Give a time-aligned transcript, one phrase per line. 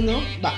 [0.00, 0.54] uno, va.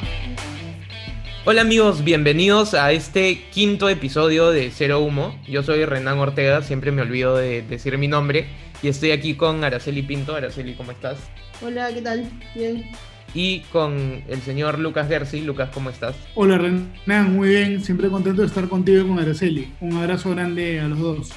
[1.44, 5.36] Hola amigos, bienvenidos a este quinto episodio de Cero Humo.
[5.48, 8.46] Yo soy Renan Ortega, siempre me olvido de decir mi nombre
[8.84, 10.36] y estoy aquí con Araceli Pinto.
[10.36, 11.18] Araceli, ¿cómo estás?
[11.60, 12.24] Hola, ¿qué tal?
[12.54, 12.88] Bien.
[13.34, 15.40] Y con el señor Lucas Gersi.
[15.40, 16.14] Lucas, ¿cómo estás?
[16.36, 19.72] Hola Renan, muy bien, siempre contento de estar contigo y con Araceli.
[19.80, 21.30] Un abrazo grande a los dos.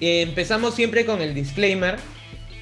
[0.00, 1.96] Eh, empezamos siempre con el disclaimer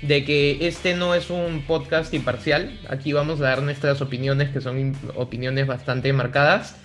[0.02, 2.78] de que este no es un podcast imparcial.
[2.88, 6.76] Aquí vamos a dar nuestras opiniones, que son opiniones bastante marcadas.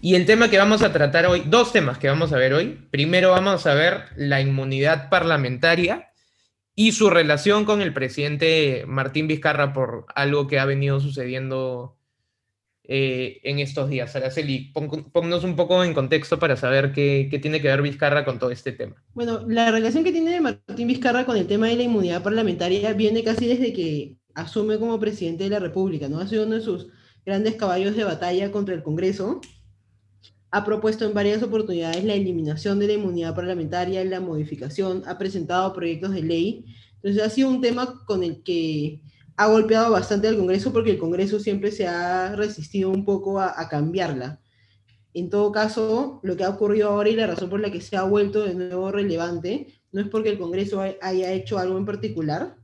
[0.00, 2.88] Y el tema que vamos a tratar hoy, dos temas que vamos a ver hoy.
[2.90, 6.08] Primero vamos a ver la inmunidad parlamentaria
[6.74, 11.98] y su relación con el presidente Martín Vizcarra por algo que ha venido sucediendo
[12.84, 14.14] eh, en estos días.
[14.16, 14.72] Araceli,
[15.12, 18.72] ponnos un poco en contexto para saber qué, tiene que ver Vizcarra con todo este
[18.72, 18.96] tema.
[19.14, 23.22] Bueno, la relación que tiene Martín Vizcarra con el tema de la inmunidad parlamentaria viene
[23.22, 26.18] casi desde que asume como presidente de la República, ¿no?
[26.18, 26.88] Ha sido uno de sus
[27.24, 29.40] grandes caballos de batalla contra el Congreso.
[30.50, 35.72] Ha propuesto en varias oportunidades la eliminación de la inmunidad parlamentaria, la modificación, ha presentado
[35.72, 36.64] proyectos de ley.
[36.96, 39.02] Entonces ha sido un tema con el que
[39.36, 43.68] ha golpeado bastante al Congreso porque el Congreso siempre se ha resistido un poco a,
[43.68, 44.40] cambiarla.
[45.14, 47.96] En todo caso, lo que ha ocurrido ahora y la razón por la que se
[47.96, 52.56] ha vuelto de nuevo relevante no es porque el Congreso haya hecho algo en particular,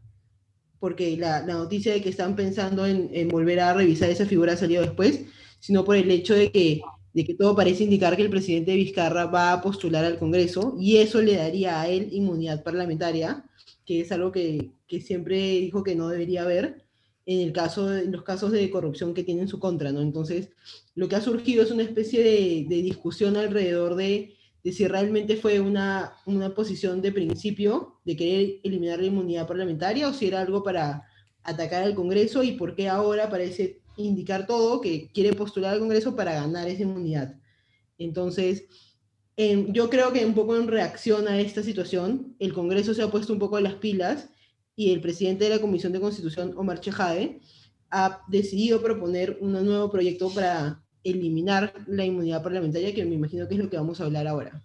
[0.78, 4.83] porque la, noticia de que están pensando en, volver a revisar esa figura ha salido
[4.83, 5.24] después,
[5.61, 6.80] sino por el hecho de que,
[7.12, 10.98] de que todo parece indicar que el presidente Vizcarra va a postular al Congreso y
[10.98, 13.44] eso le daría a él inmunidad parlamentaria
[13.89, 16.84] que es algo que, que, siempre dijo que no debería haber
[17.25, 20.03] en, el caso, en los casos de corrupción que tiene en su contra, ¿no?
[20.03, 20.50] Entonces,
[20.95, 25.36] lo que ha surgido es una especie de, de discusión alrededor de, de, si realmente
[25.36, 30.42] fue una, una posición de principio de querer eliminar la inmunidad parlamentaria o si era
[30.42, 31.05] algo para
[31.42, 36.14] atacar al Congreso y por qué ahora parece indicar todo que quiere postular al Congreso
[36.14, 37.41] para ganar esa inmunidad.
[37.96, 38.67] Entonces,
[39.68, 43.32] yo creo que un poco en reacción a esta situación, el Congreso se ha puesto
[43.32, 44.30] un poco las pilas
[44.74, 47.40] y el presidente de la Comisión de Constitución, Omar Chejade,
[47.90, 53.54] ha decidido proponer un nuevo proyecto para eliminar la inmunidad parlamentaria, que me imagino que
[53.54, 54.62] es lo que vamos a hablar ahora.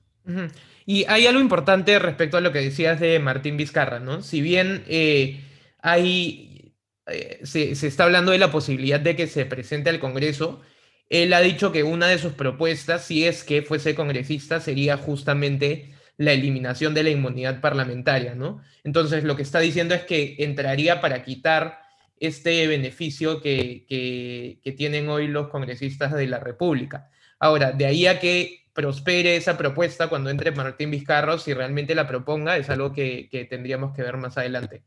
[0.85, 4.21] Y hay algo importante respecto a lo que decías de Martín Vizcarra, ¿no?
[4.21, 5.41] Si bien eh,
[5.79, 6.75] hay,
[7.07, 10.61] eh, se, está hablando de la posibilidad de que se presente al Congreso,
[11.09, 15.93] él ha dicho que una de sus propuestas, si es que fuese congresista, sería justamente
[16.17, 18.61] la eliminación de la inmunidad parlamentaria, ¿no?
[18.83, 21.79] Entonces, lo que está diciendo es que entraría para quitar
[22.19, 27.09] este beneficio que, que, tienen hoy los congresistas de la República.
[27.39, 32.07] Ahora, de ahí a que prospere esa propuesta cuando entre Martín Vizcarro, si realmente la
[32.07, 34.83] proponga, es algo que, que tendríamos que ver más adelante.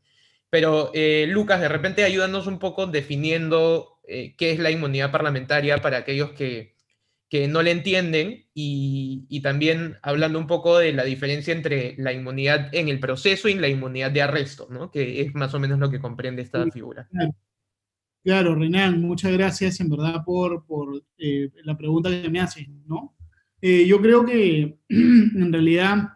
[0.49, 5.79] Pero, eh, Lucas, de repente ayúdanos un poco definiendo eh, qué es la inmunidad parlamentaria
[5.79, 6.75] para aquellos que,
[7.49, 12.87] no le entienden y, también hablando un poco de la diferencia entre la inmunidad en
[12.87, 14.89] el proceso y la inmunidad de arresto, ¿no?
[14.89, 17.09] que es más o menos lo que comprende esta figura.
[18.23, 20.63] Claro, Renan, muchas gracias en verdad por,
[21.17, 22.67] eh, la pregunta que me haces.
[22.85, 23.15] ¿no?
[23.61, 26.09] Eh, yo creo que en realidad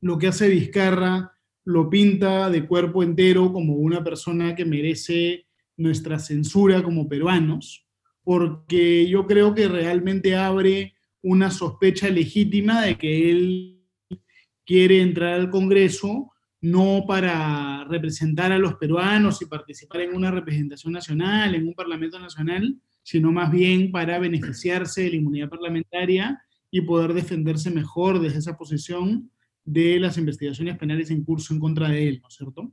[0.00, 1.32] lo que hace Vizcarra
[1.64, 5.46] lo pinta de cuerpo entero como una persona que merece
[5.76, 7.86] nuestra censura como peruanos,
[8.22, 13.82] porque yo creo que realmente abre una sospecha legítima de que él
[14.64, 16.30] quiere entrar al Congreso
[16.60, 22.18] no para representar a los peruanos y participar en una representación nacional, en un Parlamento
[22.18, 28.38] nacional, sino más bien para beneficiarse de la inmunidad parlamentaria y poder defenderse mejor desde
[28.38, 29.30] esa posición
[29.62, 32.72] de las investigaciones penales en curso en contra de él, ¿no es cierto?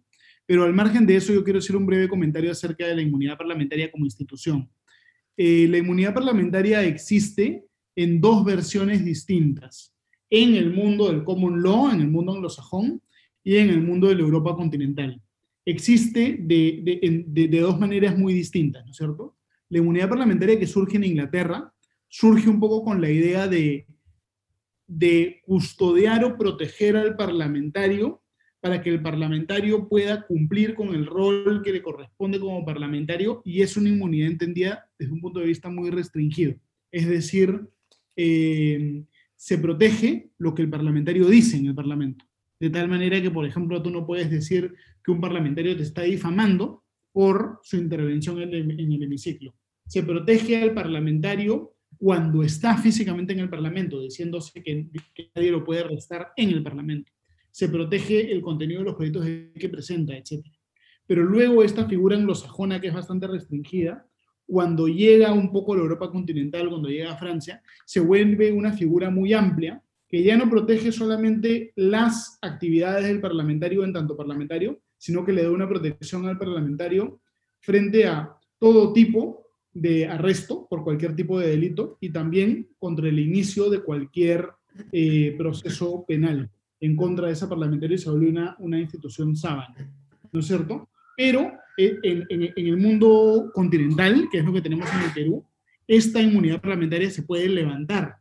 [0.51, 3.37] Pero al margen de eso, yo quiero hacer un breve comentario acerca de la inmunidad
[3.37, 4.69] parlamentaria como institución.
[5.37, 7.63] Eh, la inmunidad parlamentaria existe
[7.95, 9.95] en dos versiones distintas,
[10.29, 13.01] en el mundo del common law, en el mundo anglosajón,
[13.41, 15.21] y en el mundo de la Europa continental.
[15.63, 19.37] Existe de, de dos maneras muy distintas, ¿no es cierto?
[19.69, 21.73] La inmunidad parlamentaria que surge en Inglaterra
[22.09, 23.87] surge un poco con la idea de,
[24.85, 28.20] de custodiar o proteger al parlamentario
[28.61, 33.61] para que el parlamentario pueda cumplir con el rol que le corresponde como parlamentario y
[33.63, 36.53] es una inmunidad entendida desde un punto de vista muy restringido.
[36.91, 37.59] Es decir,
[38.15, 39.03] eh,
[39.35, 42.23] se protege lo que el parlamentario dice en el Parlamento.
[42.59, 46.03] De tal manera que, por ejemplo, tú no puedes decir que un parlamentario te está
[46.03, 49.55] difamando por su intervención en el, hemiciclo.
[49.87, 55.63] Se protege al parlamentario cuando está físicamente en el Parlamento, diciéndose que, que nadie lo
[55.63, 57.11] puede arrestar en el Parlamento
[57.51, 59.25] se protege el contenido de los proyectos
[59.59, 60.45] que presenta, etc.
[61.05, 64.07] Pero luego esta figura anglosajona, que es bastante restringida,
[64.45, 68.73] cuando llega un poco a la Europa continental, cuando llega a Francia, se vuelve una
[68.73, 74.81] figura muy amplia que ya no protege solamente las actividades del parlamentario en tanto parlamentario,
[74.97, 77.21] sino que le da una protección al parlamentario
[77.61, 83.19] frente a todo tipo de arresto por cualquier tipo de delito y también contra el
[83.19, 84.49] inicio de cualquier
[84.91, 86.49] eh, proceso penal
[86.81, 89.89] en contra de esa parlamentaria se vuelve una, una institución sábana,
[90.31, 90.89] ¿no es cierto?
[91.15, 95.45] Pero eh, en, en, el mundo continental, que es lo que tenemos en el Perú,
[95.87, 98.15] esta inmunidad parlamentaria se puede levantar.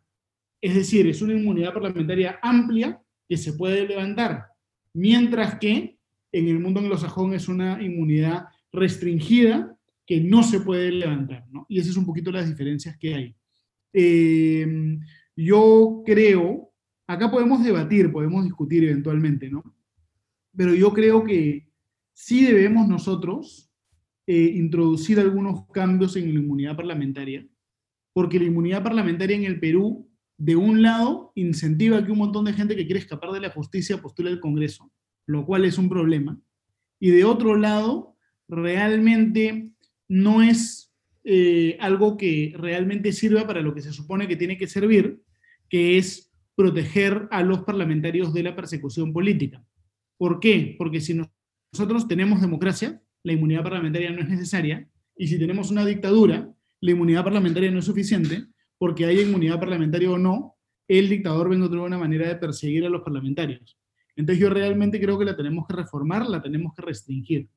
[0.60, 4.44] Es decir, es una inmunidad parlamentaria amplia que se puede levantar,
[4.92, 5.96] mientras que
[6.32, 9.76] en el mundo anglosajón es una inmunidad restringida
[10.06, 11.66] que no se puede levantar, ¿no?
[11.68, 13.36] Y esas son un poquito las diferencias que hay.
[13.92, 14.98] Eh,
[15.36, 16.69] yo creo,
[17.10, 19.64] acá podemos debatir, podemos discutir eventualmente, ¿no?
[20.56, 21.68] Pero yo creo que
[22.12, 23.68] sí debemos nosotros
[24.26, 27.44] eh, introducir algunos cambios en la inmunidad parlamentaria,
[28.12, 32.52] porque la inmunidad parlamentaria en el Perú, de un lado, incentiva que un montón de
[32.52, 34.92] gente que quiere escapar de la justicia postule al Congreso,
[35.26, 36.40] lo cual es un problema,
[37.00, 38.16] y de otro lado,
[38.46, 39.72] realmente
[40.06, 44.68] no es eh, algo que realmente sirva para lo que se supone que tiene que
[44.68, 45.20] servir,
[45.68, 49.64] que es proteger a los parlamentarios de la persecución política.
[50.18, 50.74] ¿Por qué?
[50.78, 51.18] Porque si
[51.72, 56.90] nosotros tenemos democracia, la inmunidad parlamentaria no es necesaria, y si tenemos una dictadura, la
[56.90, 58.46] inmunidad parlamentaria no es suficiente,
[58.78, 60.56] porque haya inmunidad parlamentaria o no,
[60.88, 63.78] el dictador va a encontrar una manera de perseguir a los parlamentarios.
[64.16, 67.48] Entonces yo realmente creo que la tenemos que reformar, la tenemos que restringir.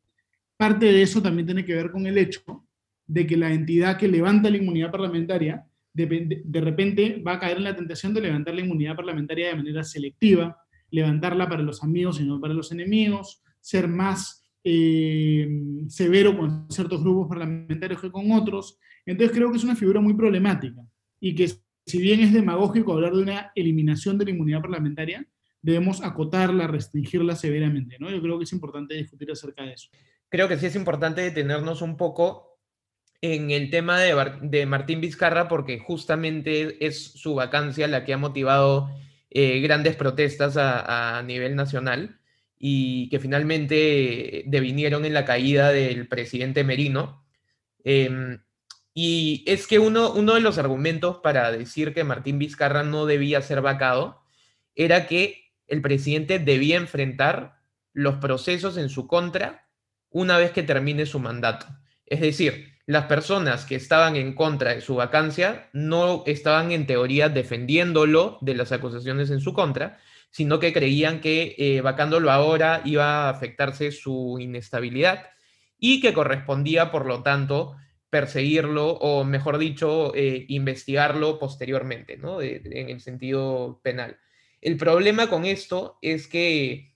[0.57, 2.67] Parte de eso también tiene que ver con el hecho
[3.07, 7.63] de que la entidad que levanta la inmunidad parlamentaria de, repente va a caer en
[7.63, 10.57] la tentación de levantar la inmunidad parlamentaria de manera selectiva,
[10.89, 15.47] levantarla para los amigos y no para los enemigos, ser más eh,
[15.87, 18.79] severo con ciertos grupos parlamentarios que con otros.
[19.05, 20.81] Entonces creo que es una figura muy problemática
[21.19, 21.49] y que
[21.85, 25.27] si bien es demagógico hablar de una eliminación de la inmunidad parlamentaria,
[25.61, 27.97] debemos acotarla, restringirla severamente.
[27.99, 28.09] ¿no?
[28.09, 29.89] Yo creo que es importante discutir acerca de eso.
[30.29, 32.52] Creo que sí es importante detenernos un poco
[33.23, 38.89] en el tema de, Martín Vizcarra porque justamente es su vacancia la que ha motivado
[39.29, 42.19] eh, grandes protestas a, nivel nacional
[42.59, 47.25] y que finalmente devinieron en la caída del presidente Merino.
[47.85, 48.41] Em,
[48.93, 53.41] y es que uno, uno de los argumentos para decir que Martín Vizcarra no debía
[53.41, 54.21] ser vacado
[54.75, 57.61] era que el presidente debía enfrentar
[57.93, 59.69] los procesos en su contra
[60.09, 61.67] una vez que termine su mandato.
[62.05, 67.29] Es decir, las personas que estaban en contra de su vacancia no estaban en teoría
[67.29, 69.99] defendiéndolo de las acusaciones en su contra,
[70.31, 75.29] sino que creían que eh, vacándolo ahora iba a afectarse su inestabilidad
[75.77, 77.75] y que correspondía, por lo tanto,
[78.09, 82.41] perseguirlo o, mejor dicho, eh, investigarlo posteriormente, ¿no?
[82.41, 84.17] en el sentido penal.
[84.61, 86.92] El problema con esto es que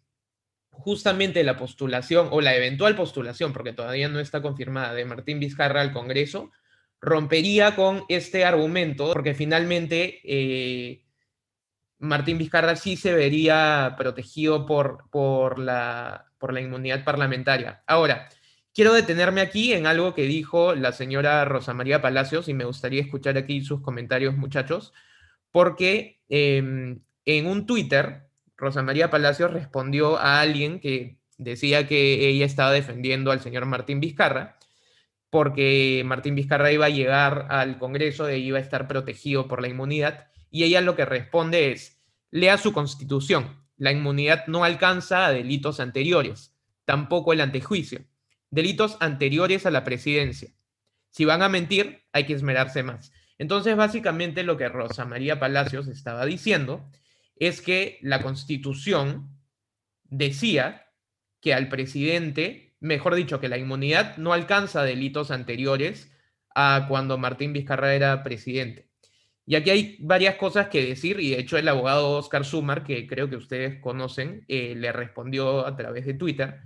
[0.78, 5.82] justamente la postulación o la eventual postulación, porque todavía no está confirmada, de Martín Vizcarra
[5.82, 6.52] al Congreso,
[7.02, 11.04] rompería con este argumento, porque finalmente eh,
[12.00, 17.84] Martín Vizcarra sí se vería protegido por, por, la, por la inmunidad parlamentaria.
[17.88, 18.30] Ahora,
[18.74, 23.02] quiero detenerme aquí en algo que dijo la señora Rosa María Palacios y me gustaría
[23.02, 24.94] escuchar aquí sus comentarios, muchachos,
[25.52, 28.27] porque em, en un Twitter
[28.58, 34.00] Rosa María Palacios respondió a alguien que decía que ella estaba defendiendo al señor Martín
[34.00, 34.58] Vizcarra,
[35.30, 39.68] porque Martín Vizcarra iba a llegar al Congreso e iba a estar protegido por la
[39.68, 45.32] inmunidad, y ella lo que responde es, lea su constitución, la inmunidad no alcanza a
[45.32, 48.06] delitos anteriores, tampoco el antejuicio,
[48.50, 50.50] delitos anteriores a la presidencia.
[51.12, 53.12] Si van a mentir, hay que esmerarse más.
[53.38, 56.90] Entonces, básicamente lo que Rosa María Palacios estaba diciendo
[57.40, 59.30] es que la constitución
[60.04, 60.88] decía
[61.42, 66.12] que al presidente, mejor dicho, que la inmunidad no alcanza delitos anteriores
[66.56, 68.88] a cuando Martín Vizcarra era presidente.
[69.46, 73.08] Y aquí hay varias cosas que decir, y de hecho el abogado Oscar Sumar, que
[73.08, 76.60] creo que ustedes conocen, eh, le respondió a través de Twitter,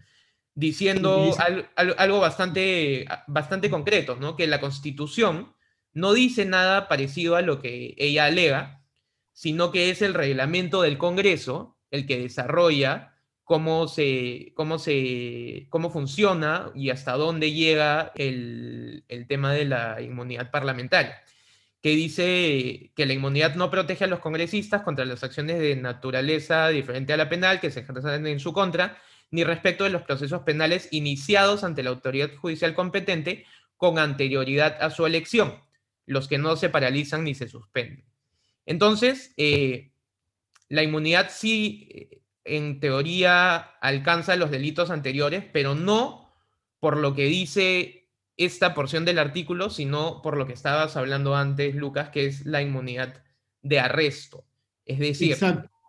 [0.55, 1.35] diciendo
[1.75, 4.35] algo, bastante, bastante concreto, ¿no?
[4.35, 5.53] que la constitución
[5.93, 8.80] no dice nada parecido a lo que ella alega,
[9.41, 15.89] sino que es el reglamento del Congreso el que desarrolla cómo, se, cómo, se, cómo
[15.89, 21.23] funciona y hasta dónde llega el, tema de la inmunidad parlamentaria,
[21.81, 26.67] que dice que la inmunidad no protege a los congresistas contra las acciones de naturaleza
[26.67, 28.99] diferente a la penal que se ejercen en su contra,
[29.31, 34.91] ni respecto de los procesos penales iniciados ante la autoridad judicial competente con anterioridad a
[34.91, 35.63] su elección,
[36.05, 38.10] los que no se paralizan ni se suspenden.
[38.65, 39.91] Entonces, eh,
[40.69, 46.31] la inmunidad sí, eh, en teoría, alcanza los delitos anteriores, pero no
[46.79, 51.75] por lo que dice esta porción del artículo, sino por lo que estabas hablando antes,
[51.75, 53.23] Lucas, que es la inmunidad
[53.61, 54.45] de arresto.
[54.85, 55.37] Es decir,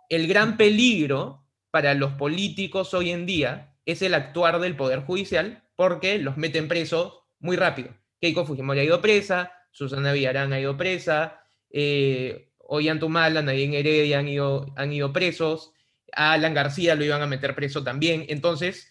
[0.08, 5.64] el gran peligro para los políticos hoy en día es el actuar del Poder Judicial
[5.74, 7.94] porque los meten presos muy rápido.
[8.20, 14.28] Keiko Fujimori ha ido presa, Susana Villarán ha ido presa, eh, Ollantumala, Nadine Heredia han
[14.28, 15.72] ido, han ido presos,
[16.10, 18.24] a Alan García lo iban a meter preso también.
[18.28, 18.88] Entonces,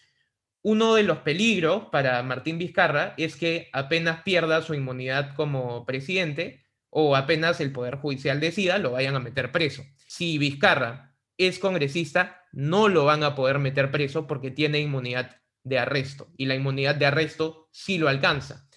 [0.62, 6.64] uno de los peligros para Martín Vizcarra es que apenas pierda su inmunidad como presidente
[6.90, 9.82] o apenas el Poder Judicial decida, lo vayan a meter preso.
[10.06, 15.80] Si Vizcarra es congresista, no lo van a poder meter preso porque tiene inmunidad de
[15.80, 18.68] arresto y la inmunidad de arresto sí lo alcanza.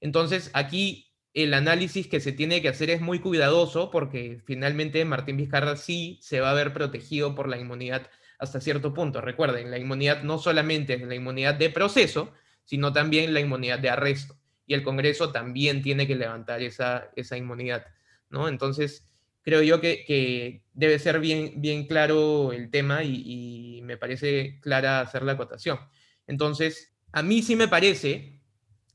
[0.00, 5.36] Entonces, aquí el análisis que se tiene que hacer es muy cuidadoso porque finalmente Martín
[5.36, 9.20] Vizcarra sí se va a ver protegido por la inmunidad hasta cierto punto.
[9.20, 12.32] Recuerden, la inmunidad no solamente es la inmunidad de proceso,
[12.64, 14.36] sino también la inmunidad de arresto.
[14.66, 17.86] Y el Congreso también tiene que levantar esa, inmunidad.
[18.28, 18.48] ¿no?
[18.48, 19.08] Entonces,
[19.42, 25.00] creo yo que, debe ser bien, bien claro el tema y, y me parece clara
[25.00, 25.78] hacer la acotación.
[26.26, 28.41] Entonces, a mí sí me parece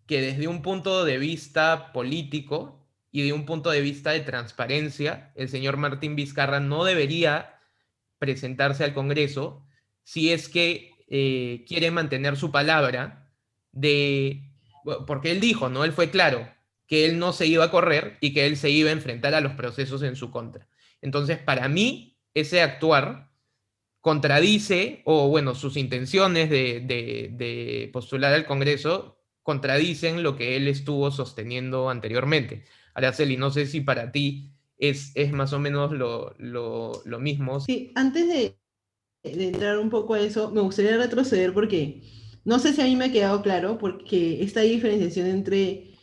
[0.08, 5.32] que desde un punto de vista político y de un punto de vista de transparencia,
[5.36, 7.60] el señor Martín Vizcarra no debería
[8.18, 9.66] presentarse al Congreso
[10.04, 13.30] si es que eh, quiere mantener su palabra
[13.74, 14.50] de,
[15.06, 15.84] porque él dijo, ¿no?
[15.84, 16.50] Él fue claro
[16.88, 19.42] que él no se iba a correr y que él se iba a enfrentar a
[19.42, 20.70] los procesos en su contra.
[21.02, 23.30] Entonces, para mí, ese actuar
[24.00, 29.17] contradice, o bueno, sus intenciones de, de postular al Congreso
[29.48, 32.66] contradicen lo que él estuvo sosteniendo anteriormente.
[32.94, 37.62] Araceli, no sé si para ti es, es más o menos lo, lo, mismo.
[37.62, 38.58] Sí, antes de,
[39.24, 42.02] de, entrar un poco a eso, me gustaría retroceder porque
[42.44, 45.94] no sé si a mí me ha quedado claro, porque esta diferenciación entre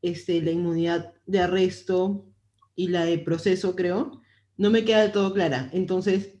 [0.00, 2.32] este, la inmunidad de arresto
[2.76, 4.22] y la de proceso, creo,
[4.56, 5.70] no me queda del todo clara.
[5.72, 6.34] Entonces,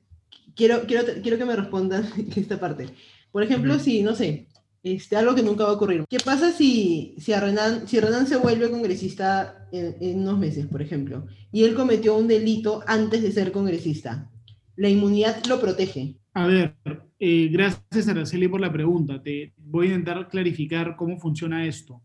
[0.54, 2.86] quiero, quiero, quiero que me respondan esta parte.
[3.32, 4.46] Por ejemplo, si, no sé,
[4.82, 6.04] este, algo que nunca va a ocurrir.
[6.08, 11.62] ¿Qué pasa si, si, Renan, si se vuelve congresista en, unos meses, por ejemplo, y
[11.64, 14.30] él cometió un delito antes de ser congresista?
[14.76, 16.16] ¿La inmunidad lo protege?
[16.34, 16.74] A ver,
[17.18, 19.22] eh, gracias Araceli por la pregunta.
[19.22, 22.02] Te voy a intentar clarificar cómo funciona esto.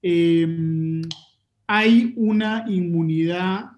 [0.00, 1.02] Em,
[1.66, 3.72] hay una inmunidad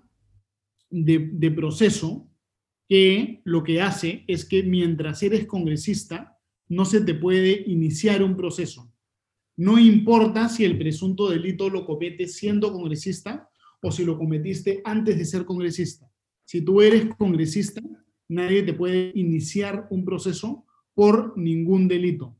[0.91, 2.29] de proceso
[2.89, 6.36] que lo que hace es que mientras eres congresista,
[6.69, 8.93] no se te puede iniciar un proceso.
[9.57, 13.49] No importa si el presunto delito lo cometes siendo congresista
[13.81, 16.11] o si lo cometiste antes de ser congresista.
[16.45, 17.81] Si tú eres congresista,
[18.29, 22.37] nadie te puede iniciar un proceso por ningún delito,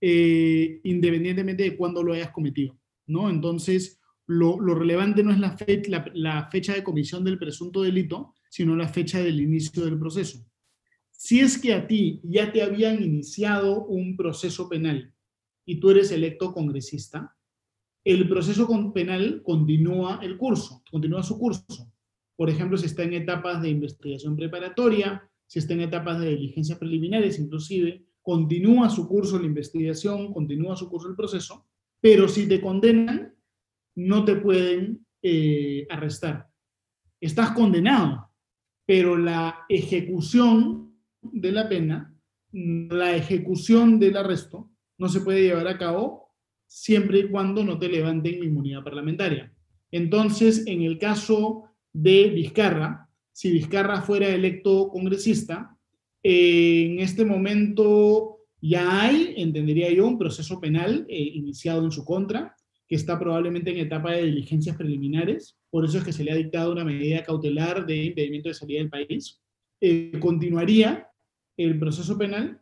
[0.00, 2.78] eh, independientemente de cuándo lo hayas cometido.
[3.06, 3.30] ¿no?
[3.30, 5.56] Entonces, lo, relevante no es la,
[6.14, 10.44] la fecha de comisión del presunto delito, sino la fecha del inicio del proceso.
[11.16, 15.14] Si es que a ti ya te habían iniciado un proceso penal
[15.64, 17.36] y tú eres electo congresista,
[18.04, 21.90] el proceso penal continúa el curso, continúa su curso.
[22.36, 26.78] Por ejemplo, si está en etapas de investigación preparatoria, si está en etapas de diligencias
[26.78, 31.66] preliminares, inclusive, continúa su curso la investigación, continúa su curso el proceso,
[32.00, 33.34] pero si te condenan,
[33.94, 36.48] no te pueden eh, arrestar.
[37.20, 38.30] Estás condenado,
[38.84, 40.83] pero la ejecución
[41.32, 42.14] de la pena,
[42.52, 46.32] la ejecución del arresto no se puede llevar a cabo
[46.66, 49.52] siempre y cuando no te levanten la inmunidad parlamentaria.
[49.90, 55.76] Entonces, en el caso de Vizcarra, si Vizcarra fuera electo congresista,
[56.22, 62.56] en este momento ya hay, entendería yo, un proceso penal eh, iniciado en su contra,
[62.88, 66.36] que está probablemente en etapa de diligencias preliminares, por eso es que se le ha
[66.36, 69.40] dictado una medida cautelar de impedimento de salida del país.
[69.80, 71.06] Eh, continuaría
[71.56, 72.60] el proceso penal,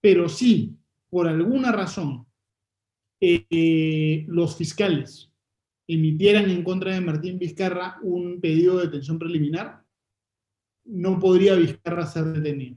[0.00, 0.76] pero si
[1.10, 2.26] por alguna razón
[3.20, 5.32] eh, los fiscales
[5.86, 9.82] emitieran en contra de Martín Vizcarra un pedido de detención preliminar,
[10.84, 12.76] no podría Vizcarra ser detenido.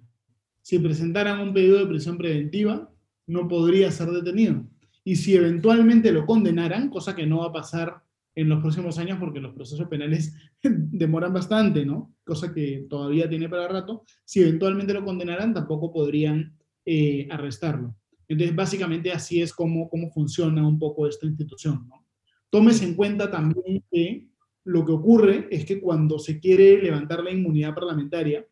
[0.62, 2.89] Si presentaran un pedido de prisión preventiva,
[3.27, 4.65] no podría ser detenido.
[5.03, 8.03] Y si eventualmente lo condenaran, cosa que no va a pasar
[8.35, 10.33] en los próximos años porque los procesos penales
[10.63, 12.15] demoran bastante, ¿no?
[12.23, 14.03] Cosa que todavía tiene para rato.
[14.25, 17.95] Si eventualmente lo condenaran, tampoco podrían eh, arrestarlo.
[18.27, 22.07] Entonces, básicamente así es como, cómo funciona un poco esta institución, ¿no?
[22.50, 24.27] Tómese en cuenta también que
[24.65, 28.45] lo que ocurre es que cuando se quiere levantar la inmunidad parlamentaria,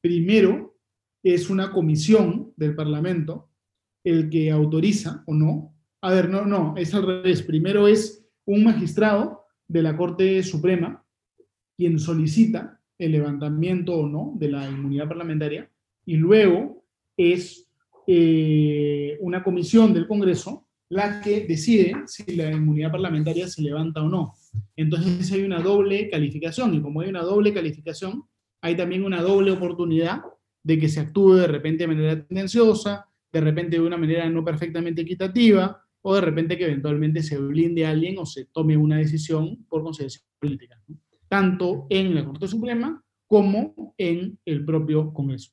[0.00, 0.76] primero
[1.22, 3.50] es una comisión del Parlamento
[4.04, 5.74] el que autoriza o no.
[6.02, 7.42] A ver, no, no, es al revés.
[7.42, 11.04] Primero es un magistrado de la Corte Suprema
[11.76, 15.70] quien solicita el levantamiento o no de la inmunidad parlamentaria
[16.06, 16.84] y luego
[17.16, 17.68] es
[18.06, 24.08] eh, una comisión del Congreso la que decide si la inmunidad parlamentaria se levanta o
[24.08, 24.34] no.
[24.76, 28.24] Entonces hay una doble calificación y como hay una doble calificación,
[28.60, 30.22] hay también una doble oportunidad
[30.62, 34.44] de que se actúe de repente de manera tendenciosa, de repente de una manera no
[34.44, 38.98] perfectamente equitativa, o de repente que eventualmente se blinde a alguien o se tome una
[38.98, 40.80] decisión por consideración política,
[41.26, 45.50] tanto en la Corte Suprema como en el propio Congreso.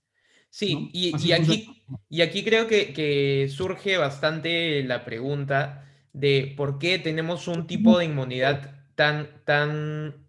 [0.52, 7.48] Sí, y, aquí, y aquí creo que, surge bastante la pregunta de por qué tenemos
[7.48, 10.28] un tipo de inmunidad tan, tan,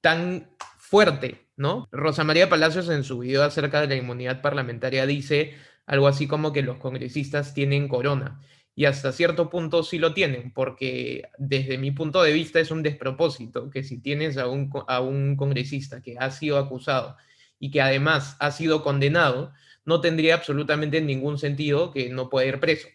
[0.00, 1.88] tan fuerte, ¿no?
[1.90, 6.52] Rosa María Palacios en su video acerca de la inmunidad parlamentaria dice algo así como
[6.52, 8.40] que los congresistas tienen corona.
[8.78, 12.84] Y hasta cierto punto sí lo tienen, porque desde mi punto de vista es un
[12.84, 17.16] despropósito que si tienes a un, a un congresista que ha sido acusado
[17.58, 19.52] y que además ha sido condenado,
[19.84, 22.86] no tendría absolutamente ningún sentido que no pueda ir preso.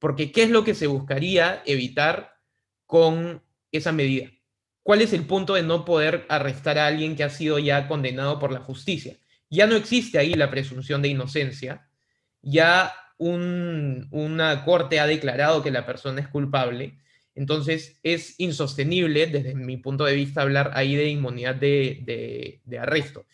[0.00, 2.40] Porque ¿qué es lo que se buscaría evitar
[2.86, 4.28] con esa medida?
[4.82, 8.40] ¿Cuál es el punto de no poder arrestar a alguien que ha sido ya condenado
[8.40, 9.18] por la justicia?
[9.48, 11.88] Ya no existe ahí la presunción de inocencia,
[12.42, 12.92] ya
[13.30, 16.98] una corte ha declarado que la persona es culpable,
[17.34, 23.24] entonces es insostenible desde mi punto de vista hablar ahí de inmunidad de arresto.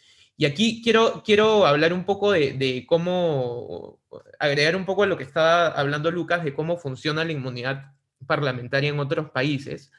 [0.40, 3.98] Y aquí quiero, quiero hablar un poco de, cómo,
[4.38, 7.92] agregar un poco a lo que estaba hablando Lucas, de cómo funciona la inmunidad
[8.24, 9.90] parlamentaria en otros países,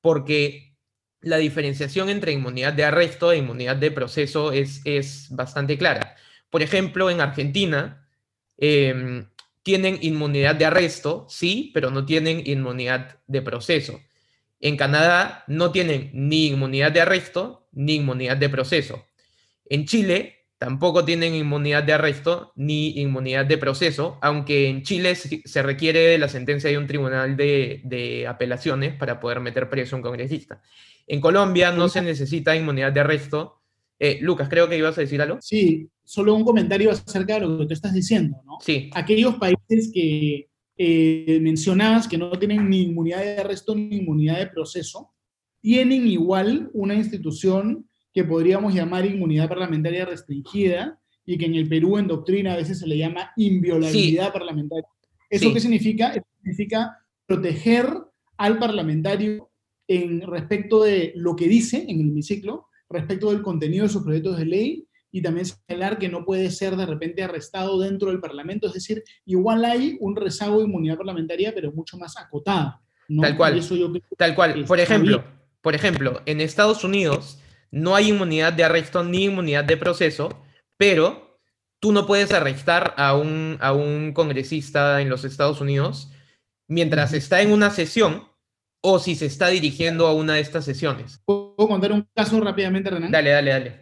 [0.00, 0.74] porque
[1.20, 6.16] la diferenciación entre inmunidad de arresto e inmunidad de proceso es, es bastante clara.
[6.48, 8.08] Por ejemplo, en Argentina
[8.56, 9.28] em,
[9.62, 14.00] tienen inmunidad de arresto, sí, pero no tienen inmunidad de proceso.
[14.60, 19.04] En Canadá no tienen ni inmunidad de arresto ni inmunidad de proceso.
[19.68, 25.62] En Chile tampoco tienen inmunidad de arresto ni inmunidad de proceso, aunque en Chile se
[25.62, 30.62] requiere la sentencia de un tribunal de, apelaciones para poder meter preso a un congresista.
[31.08, 33.61] En Colombia no se necesita inmunidad de arresto.
[33.98, 35.38] Eh, Lucas, creo que ibas a decir algo.
[35.40, 38.58] Sí, solo un comentario acerca de lo que tú estás diciendo, ¿no?
[38.60, 38.90] Sí.
[38.94, 44.48] Aquellos países que eh, mencionabas que no tienen ni inmunidad de arresto ni inmunidad de
[44.48, 45.12] proceso,
[45.60, 51.98] tienen igual una institución que podríamos llamar inmunidad parlamentaria restringida y que en el Perú
[51.98, 54.88] en doctrina a veces se le llama inviolabilidad parlamentaria.
[55.30, 56.10] ¿Eso qué significa?
[56.10, 57.86] Eso significa proteger
[58.36, 59.50] al parlamentario
[59.86, 64.36] en respecto de lo que dice en el hemiciclo, respecto del contenido de sus proyectos
[64.38, 68.66] de ley y también señalar que no puede ser de repente arrestado dentro del Parlamento.
[68.66, 72.80] Es decir, igual hay un rezago de inmunidad parlamentaria, pero mucho más acotada.
[73.20, 73.60] Tal cual.
[74.16, 74.64] Tal cual.
[74.64, 75.24] Por ejemplo,
[75.60, 77.38] por ejemplo, en Estados Unidos
[77.70, 80.42] no hay inmunidad de arresto ni inmunidad de proceso,
[80.76, 81.38] pero
[81.78, 86.10] tú no puedes arrestar a un, a un congresista en los Estados Unidos
[86.68, 88.24] mientras está en una sesión
[88.82, 91.22] o si se está dirigiendo a una de estas sesiones.
[91.56, 93.10] ¿Puedo contar un caso rápidamente, Renan?
[93.10, 93.80] Dale, dale, dale.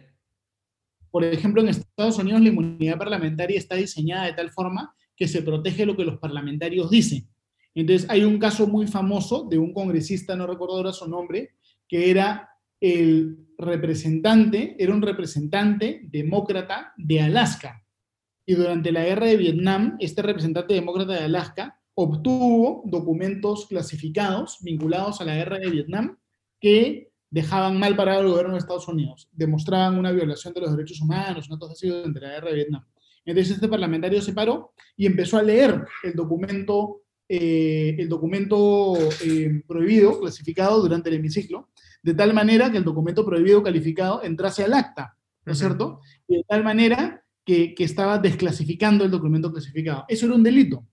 [1.09, 5.41] Por ejemplo, en Estados Unidos la inmunidad parlamentaria está diseñada de tal forma que se
[5.41, 7.27] protege lo que los parlamentarios dicen.
[7.75, 11.55] Entonces, hay un caso muy famoso de un congresista, no recuerdo ahora su nombre,
[11.87, 17.85] que era el representante, era un representante demócrata de Alaska.
[18.45, 25.21] Y durante la guerra de Vietnam, este representante demócrata de Alaska obtuvo documentos clasificados vinculados
[25.21, 26.17] a la guerra de Vietnam
[26.59, 31.01] que dejaban mal parado al gobierno de Estados Unidos, demostraban una violación de los derechos
[31.01, 32.85] humanos, una cosa así durante la guerra de Vietnam.
[33.25, 39.63] Entonces este parlamentario se paró y empezó a leer el documento, eh, el documento eh,
[39.65, 41.69] prohibido, clasificado durante el hemiciclo,
[42.03, 46.01] de tal manera que el documento prohibido calificado entrase al acta, ¿no es cierto?
[46.27, 50.05] Y de tal manera que, estaba desclasificando el documento clasificado.
[50.07, 50.85] Eso era un delito.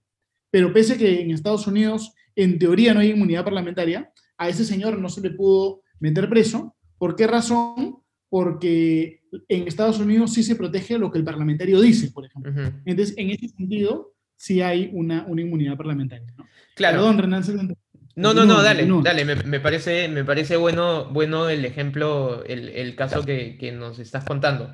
[0.50, 4.64] Pero pese a que en Estados Unidos, en teoría, no hay inmunidad parlamentaria, a ese
[4.64, 6.76] señor no se le pudo meter preso.
[6.98, 8.02] ¿Por qué razón?
[8.28, 12.52] Porque en Estados Unidos sí se protege lo que el parlamentario dice, por ejemplo.
[12.84, 16.26] Entonces, en ese sentido, sí hay una, una inmunidad parlamentaria.
[16.74, 16.98] Claro.
[16.98, 17.42] Perdón, Renan,
[18.18, 23.24] no, no, no, dale, dale, me, parece, me parece bueno, bueno el ejemplo, el, caso
[23.24, 24.72] que, nos estás contando.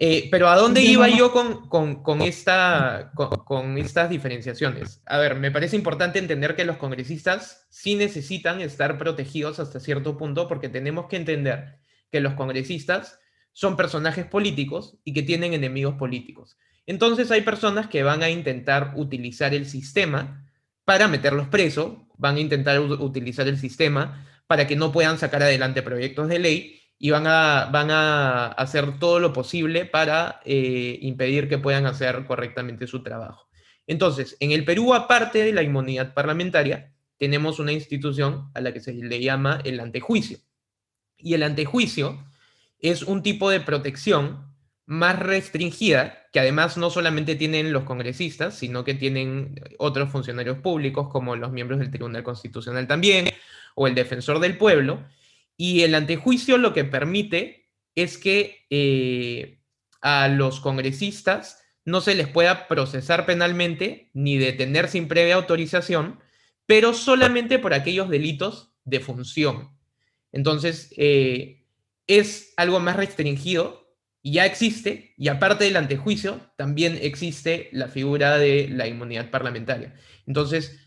[0.00, 5.02] Eh, pero ¿a dónde iba yo con, esta, con, estas diferenciaciones?
[5.06, 10.16] A ver, me parece importante entender que los congresistas sí necesitan estar protegidos hasta cierto
[10.16, 11.80] punto porque tenemos que entender
[12.12, 13.18] que los congresistas
[13.52, 16.56] son personajes políticos y que tienen enemigos políticos.
[16.86, 20.48] Entonces hay personas que van a intentar utilizar el sistema
[20.84, 25.82] para meterlos presos, van a intentar utilizar el sistema para que no puedan sacar adelante
[25.82, 31.48] proyectos de ley y van a, van a hacer todo lo posible para eh, impedir
[31.48, 33.48] que puedan hacer correctamente su trabajo.
[33.86, 38.80] Entonces, en el Perú, aparte de la inmunidad parlamentaria, tenemos una institución a la que
[38.80, 40.38] se le llama el antejuicio.
[41.16, 42.24] Y el antejuicio
[42.80, 44.48] es un tipo de protección
[44.86, 51.08] más restringida, que además no solamente tienen los congresistas, sino que tienen otros funcionarios públicos,
[51.10, 53.28] como los miembros del Tribunal Constitucional también,
[53.74, 55.04] o el defensor del pueblo,
[55.58, 59.60] y el antejuicio lo que permite es que eh,
[60.00, 66.20] a los congresistas no se les pueda procesar penalmente ni detener sin previa autorización,
[66.64, 69.76] pero solamente por aquellos delitos de función.
[70.30, 71.66] Entonces, eh,
[72.06, 78.38] es algo más restringido y ya existe, y aparte del antejuicio, también existe la figura
[78.38, 79.94] de la inmunidad parlamentaria.
[80.26, 80.78] Entonces,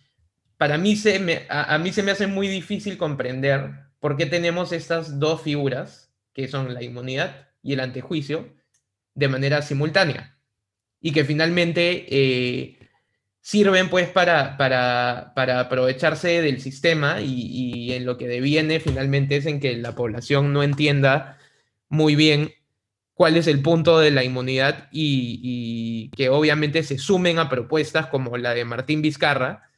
[0.58, 4.72] para mí se me, a mí se me hace muy difícil comprender ¿Por qué tenemos
[4.74, 8.52] estas dos figuras, que son la inmunidad y el antejuicio,
[9.14, 10.40] de manera simultánea?
[11.00, 12.80] Y que finalmente eh,
[13.42, 19.60] sirven pues para, para, aprovecharse del sistema y, en lo que deviene finalmente es en
[19.60, 21.38] que la población no entienda
[21.88, 22.52] muy bien
[23.14, 28.36] cuál es el punto de la inmunidad y, que obviamente se sumen a propuestas como
[28.38, 29.70] la de Martín Vizcarra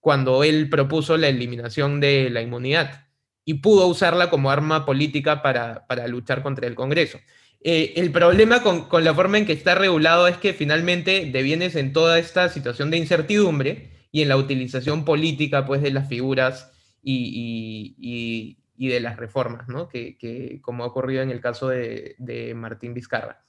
[0.00, 3.07] cuando él propuso la eliminación de la inmunidad
[3.48, 7.18] y pudo usarla como arma política para, luchar contra el Congreso.
[7.62, 11.94] Eh, el problema con, la forma en que está regulado es que finalmente devienes en
[11.94, 16.70] toda esta situación de incertidumbre y en la utilización política pues, de las figuras
[17.02, 19.88] y, de las reformas, ¿no?
[19.88, 23.42] que, como ha ocurrido en el caso de, Martín Vizcarra.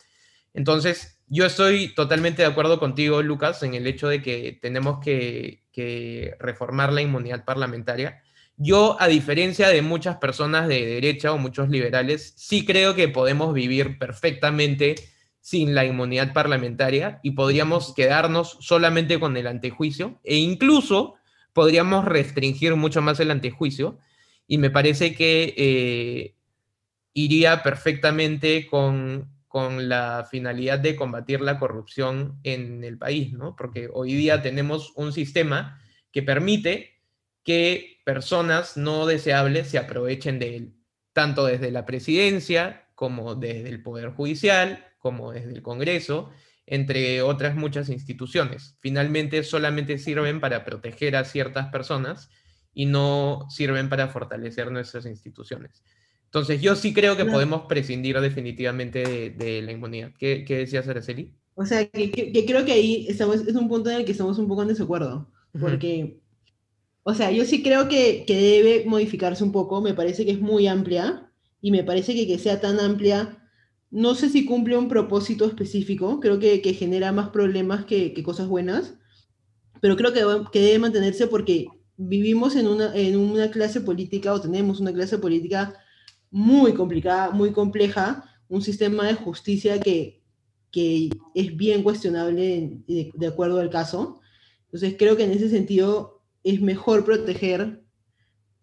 [0.54, 5.66] Entonces, yo estoy totalmente de acuerdo contigo, Lucas, en el hecho de que tenemos que,
[5.74, 8.24] que reformar la inmunidad parlamentaria
[8.62, 13.54] yo, a diferencia de muchas personas de derecha o muchos liberales, sí creo que podemos
[13.54, 14.96] vivir perfectamente
[15.40, 21.16] sin la inmunidad parlamentaria y podríamos quedarnos solamente con el antejuicio e incluso
[21.54, 23.98] podríamos restringir mucho más el antejuicio
[24.46, 26.36] y me parece que eh,
[27.14, 33.56] iría perfectamente con, con la finalidad de combatir la corrupción en el país, ¿no?
[33.56, 35.80] Porque hoy día tenemos un sistema
[36.12, 36.99] que permite
[37.44, 40.76] que personas no deseables se aprovechen de él,
[41.14, 46.30] tanto desde la presidencia como desde el Poder Judicial, como desde el Congreso,
[46.66, 48.76] entre otras muchas instituciones.
[48.80, 52.30] Finalmente solamente sirven para proteger a ciertas personas
[52.74, 55.84] y no sirven para fortalecer nuestras instituciones.
[56.26, 60.12] Entonces yo sí creo que podemos prescindir definitivamente de, la inmunidad.
[60.20, 61.34] ¿Qué, qué decías, Araceli?
[61.56, 64.48] O sea, que, creo que ahí estamos, es un punto en el que estamos un
[64.48, 66.22] poco en desacuerdo, porque
[67.04, 70.68] o sea, yo sí creo que, debe modificarse un poco, me parece que es muy
[70.68, 71.32] amplia
[71.62, 73.48] y me parece que que sea tan amplia,
[73.92, 78.96] no sé si cumple un propósito específico, creo que, genera más problemas que, cosas buenas,
[79.82, 84.42] pero creo que, que debe mantenerse porque vivimos en una, en una clase política o
[84.42, 85.74] tenemos una clase política
[86.32, 90.22] muy complicada, muy compleja, un sistema de justicia que,
[90.72, 94.22] que es bien cuestionable de, de acuerdo al caso.
[94.66, 96.19] Entonces creo que en ese sentido
[96.50, 97.82] es mejor proteger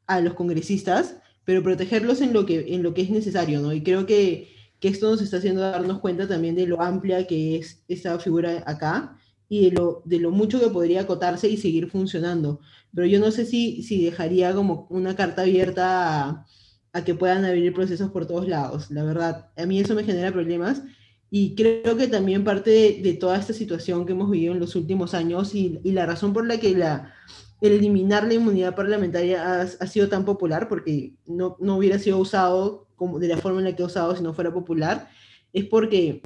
[0.06, 3.72] a los congresistas, pero protegerlos en lo que, en lo que es necesario, ¿no?
[3.72, 4.48] Y creo que,
[4.80, 8.62] que esto nos está haciendo darnos cuenta también de lo amplia que es esta figura
[8.66, 9.16] acá
[9.48, 12.60] y de lo, de lo mucho que podría acotarse y seguir funcionando.
[12.94, 16.44] Pero yo no sé si, si dejaría como una carta abierta
[16.92, 18.90] a, que puedan abrir procesos por todos lados.
[18.90, 20.82] La verdad, a mí eso me genera problemas
[21.30, 25.14] y creo que también parte de, toda esta situación que hemos vivido en los últimos
[25.14, 27.14] años y, y la razón por la que la,
[27.60, 33.18] eliminar la inmunidad parlamentaria ha, sido tan popular, porque no, no, hubiera sido usado como
[33.18, 35.08] de la forma en la que ha usado si no fuera popular,
[35.52, 36.22] es porque,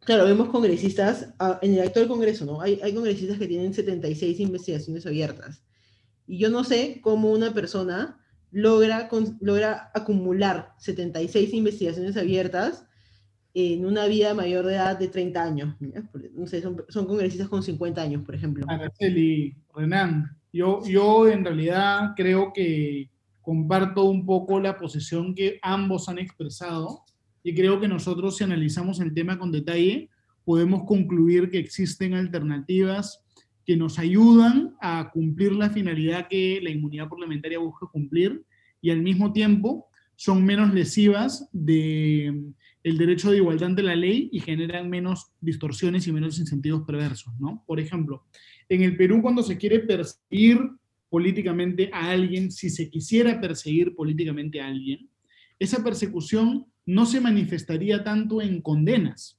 [0.00, 2.60] claro, vemos congresistas, ah, en el actual Congreso, ¿no?
[2.60, 5.62] Hay, hay congresistas que tienen 76 investigaciones abiertas.
[6.26, 9.08] Y yo no sé cómo una persona logra,
[9.40, 12.86] logra acumular 76 investigaciones abiertas
[13.58, 15.74] en una vida mayor de edad de 30 años.
[16.34, 18.66] No sé, son, son, congresistas con 50 años, por ejemplo.
[18.68, 23.08] Araceli, Renan, yo, yo en realidad creo que
[23.40, 27.04] comparto un poco la posición que ambos han expresado
[27.42, 30.10] Y creo que nosotros si analizamos el tema con detalle,
[30.44, 33.24] podemos concluir que existen alternativas
[33.64, 38.44] que nos ayudan a cumplir la finalidad que la inmunidad parlamentaria busca cumplir
[38.82, 42.54] y al mismo tiempo son menos lesivas del
[42.86, 47.34] el derecho de igualdad ante la ley y generan menos distorsiones y menos incentivos perversos,
[47.40, 47.64] ¿no?
[47.66, 48.26] Por ejemplo,
[48.68, 50.60] en el Perú cuando se quiere perseguir
[51.08, 55.10] políticamente a alguien, si se quisiera perseguir políticamente a alguien,
[55.58, 59.36] esa persecución no se manifestaría tanto en condenas,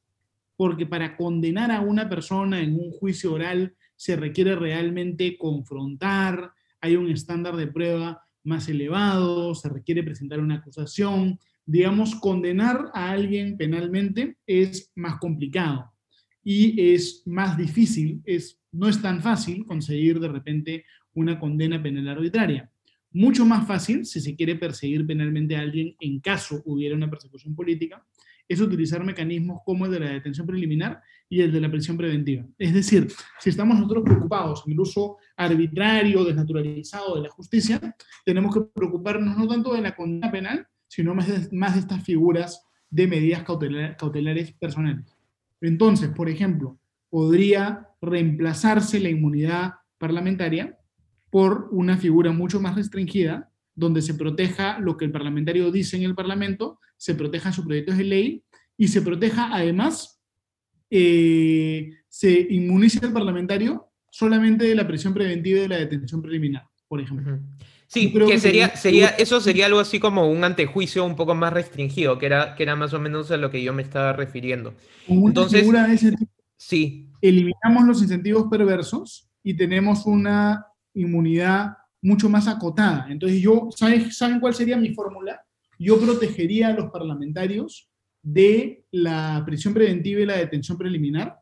[0.58, 6.98] porque para condenar a una persona en un juicio oral se requiere realmente confrontar, hay
[6.98, 11.40] un estándar de prueba más elevado, se requiere presentar una acusación.
[11.68, 15.92] Digamos, condenar a alguien penalmente es más complicado
[16.44, 22.08] y es más difícil, es, no es tan fácil conseguir de repente una condena penal
[22.08, 22.72] arbitraria.
[23.12, 27.54] Mucho más fácil, si se quiere perseguir penalmente a alguien en caso hubiera una persecución
[27.54, 28.02] política,
[28.48, 32.46] es utilizar mecanismos como el de la detención preliminar y el de la prisión preventiva.
[32.58, 33.08] Es decir,
[33.40, 37.80] si estamos nosotros preocupados en el uso arbitrario, desnaturalizado de la justicia,
[38.24, 42.04] tenemos que preocuparnos no tanto de la condena penal, sino más de, más de estas
[42.04, 45.06] figuras de medidas cautelares personales.
[45.62, 50.78] Entonces, por ejemplo, podría reemplazarse la inmunidad parlamentaria
[51.30, 56.04] por una figura mucho más restringida, donde se proteja lo que el parlamentario dice en
[56.04, 58.44] el Parlamento, se protejan sus proyectos de ley
[58.78, 60.20] y se proteja además,
[60.90, 66.64] eh, se inmunice al parlamentario solamente de la prisión preventiva y de la detención preliminar,
[66.88, 67.40] por ejemplo.
[67.88, 72.20] Sí, que, sería, sería, eso sería algo así como un antejuicio un poco más restringido,
[72.20, 74.74] que era, que era más o menos a lo que yo me estaba refiriendo.
[75.08, 75.66] Entonces,
[76.58, 77.10] sí.
[77.22, 83.08] eliminamos los incentivos perversos y tenemos una inmunidad mucho más acotada.
[83.10, 85.42] Entonces yo, ¿saben cuál sería mi fórmula?
[85.80, 87.90] Yo protegería a los parlamentarios
[88.22, 91.38] de la prisión preventiva y la detención preliminar,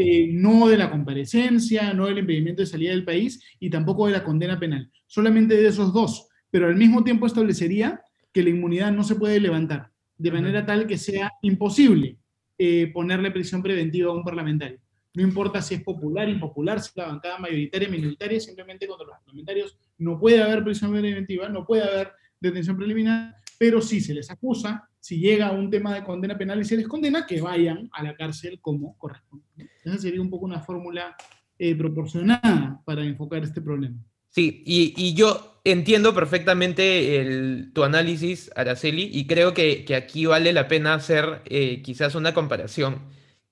[0.00, 4.12] eh, no de la comparecencia, no del impedimento de salida del país y tampoco de
[4.12, 8.00] la condena penal, solamente de esos dos, pero al mismo tiempo establecería
[8.32, 12.16] que la inmunidad no se puede levantar, de manera tal que sea imposible
[12.56, 14.78] eh, ponerle prisión preventiva a un parlamentario.
[15.14, 19.16] No importa si es popular, impopular, si es la bancada mayoritaria, minoritaria, simplemente contra los
[19.16, 24.30] parlamentarios no puede haber prisión preventiva, no puede haber detención preliminar, pero si se les
[24.30, 27.88] acusa, si llega a un tema de condena penal y se les condena, que vayan
[27.92, 29.44] a la cárcel como corresponde.
[29.88, 31.16] Esa sería un poco una fórmula
[31.58, 33.96] eh, proporcionada para enfocar este problema.
[34.30, 40.94] Sí, y, yo entiendo perfectamente tu análisis, Araceli, y creo que, aquí vale la pena
[40.94, 43.00] hacer eh, quizás una comparación,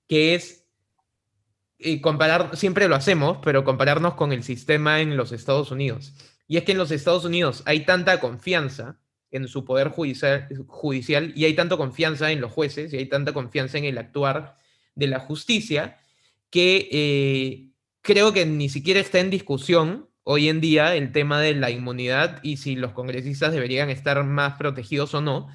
[0.07, 0.67] que es
[1.79, 6.13] eh, comparar, siempre lo hacemos, pero compararnos con el sistema en los Estados Unidos.
[6.47, 8.99] Y es que en los Estados Unidos hay tanta confianza
[9.31, 13.33] en su poder judicial, judicial y hay tanta confianza en los jueces y hay tanta
[13.33, 14.57] confianza en el actuar
[14.95, 15.97] de la justicia
[16.49, 21.55] que eh, creo que ni siquiera está en discusión hoy en día el tema de
[21.55, 25.47] la inmunidad y si los congresistas deberían estar más protegidos o no.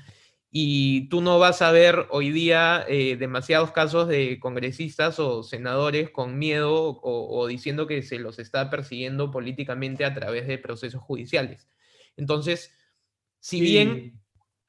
[0.51, 6.11] Y tú no vas a ver hoy día eh, demasiados casos de congresistas o senadores
[6.11, 11.69] con miedo o, diciendo que se los está persiguiendo políticamente a través de procesos judiciales.
[12.17, 12.75] Entonces,
[13.41, 14.21] si bien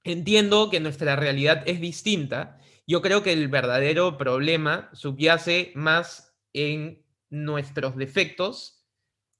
[0.04, 7.04] entiendo que nuestra realidad es distinta, yo creo que el verdadero problema subyace más en
[7.30, 8.86] nuestros defectos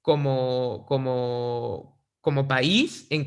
[0.02, 3.26] como, como, como país en,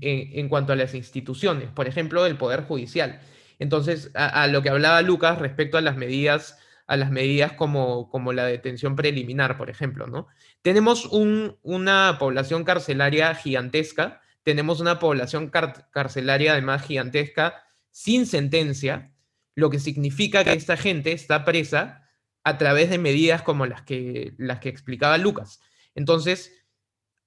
[0.00, 3.20] en, cuanto a las instituciones, por ejemplo, el Poder Judicial.
[3.58, 8.32] Entonces, a, lo que hablaba Lucas respecto a las medidas, a las medidas como, como
[8.32, 10.28] la detención preliminar, por ejemplo, ¿no?
[10.62, 19.12] Tenemos una población carcelaria gigantesca, tenemos una población carcelaria además gigantesca sin sentencia,
[19.58, 22.08] lo que significa que esta gente está presa
[22.44, 25.58] a través de medidas como las que, las que explicaba Lucas.
[25.96, 26.64] Entonces,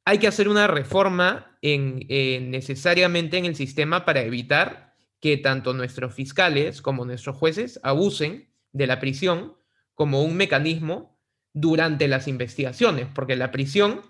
[0.05, 6.81] hay que hacer una reforma necesariamente en el sistema para evitar que tanto nuestros fiscales
[6.81, 9.57] como nuestros jueces abusen de la prisión
[9.93, 11.19] como un mecanismo
[11.51, 14.03] durante las investigaciones, porque la prisión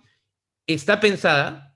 [0.68, 1.76] está pensada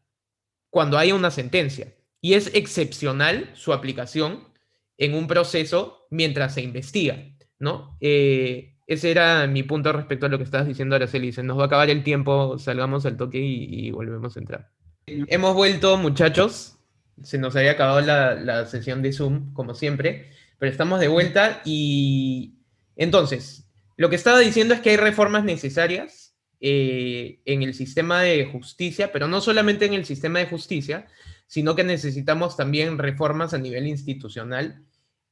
[0.70, 4.54] cuando haya una sentencia y es excepcional su aplicación
[4.98, 7.18] en un proceso mientras se investiga,
[7.60, 7.98] ¿no?
[8.00, 11.32] Eh, ese era mi punto respecto a lo que estabas diciendo, Araceli.
[11.32, 14.70] Se nos va a acabar el tiempo, salgamos al toque y, volvemos a entrar.
[15.08, 16.78] Hemos vuelto, muchachos.
[17.24, 20.30] Se nos había acabado la, sesión de Zoom, como siempre,
[20.60, 22.56] pero estamos de vuelta y
[22.96, 28.46] entonces, lo que estaba diciendo es que hay reformas necesarias eh, en el sistema de
[28.46, 31.08] justicia, pero no solamente en el sistema de justicia,
[31.48, 34.84] sino que necesitamos también reformas a nivel institucional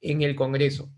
[0.02, 0.90] en el Congreso.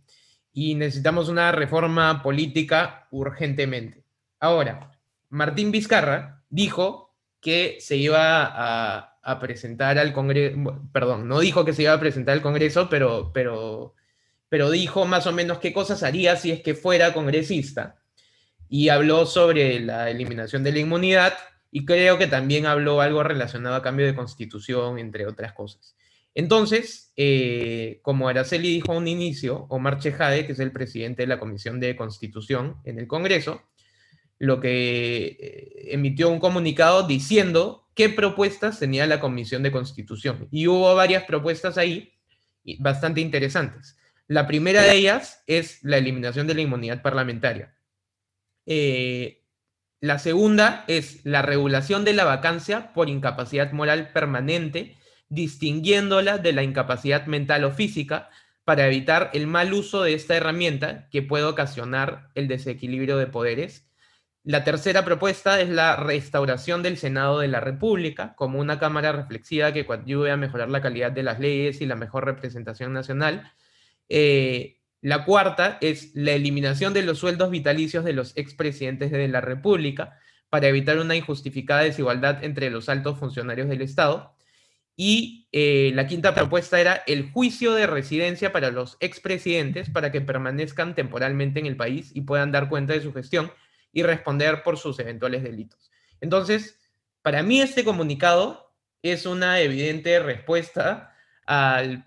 [0.54, 4.04] Y necesitamos una reforma política urgentemente.
[4.39, 4.91] Ahora,
[5.30, 11.84] Martín Vizcarra dijo que se iba a, presentar al Congreso, perdón, no dijo que se
[11.84, 13.95] iba a presentar al Congreso, pero, pero,
[14.49, 17.97] pero dijo más o menos qué cosas haría si es que fuera congresista.
[18.69, 21.34] Y habló sobre la eliminación de la inmunidad
[21.71, 25.95] y creo que también habló algo relacionado a cambio de constitución, entre otras cosas.
[26.34, 31.28] Entonces, eh, como Araceli dijo a un inicio, Omar Chejade, que es el presidente de
[31.28, 33.62] la Comisión de Constitución en el Congreso,
[34.38, 40.49] lo que eh, emitió un comunicado diciendo qué propuestas tenía la Comisión de Constitución.
[40.51, 42.13] Y hubo varias propuestas ahí
[42.80, 43.97] bastante interesantes.
[44.28, 47.75] La primera de ellas es la eliminación de la inmunidad parlamentaria.
[48.65, 49.44] Eh,
[50.05, 54.97] la segunda es la regulación de la vacancia por incapacidad moral permanente,
[55.29, 58.29] distinguiéndola de la incapacidad mental o física
[58.63, 63.85] para evitar el mal uso de esta herramienta que puede ocasionar el desequilibrio de poderes
[64.45, 69.73] la tercera propuesta es la restauración del Senado de la República como una cámara reflexiva
[69.73, 73.51] que ayude a mejorar la calidad de las leyes y la mejor representación nacional.
[74.07, 79.39] Eh, la cuarta es la eliminación de los sueldos vitalicios de los expresidentes de la
[79.39, 80.17] República
[80.49, 84.35] para evitar una injustificada desigualdad entre los altos funcionarios del Estado.
[84.95, 90.21] Y eh, la quinta propuesta era el juicio de residencia para los expresidentes para que
[90.21, 93.51] permanezcan temporalmente en el país y puedan dar cuenta de su gestión
[93.93, 95.91] y responder por sus eventuales delitos.
[96.19, 96.79] Entonces,
[97.21, 101.14] para mí este comunicado es una evidente respuesta
[101.47, 102.03] E,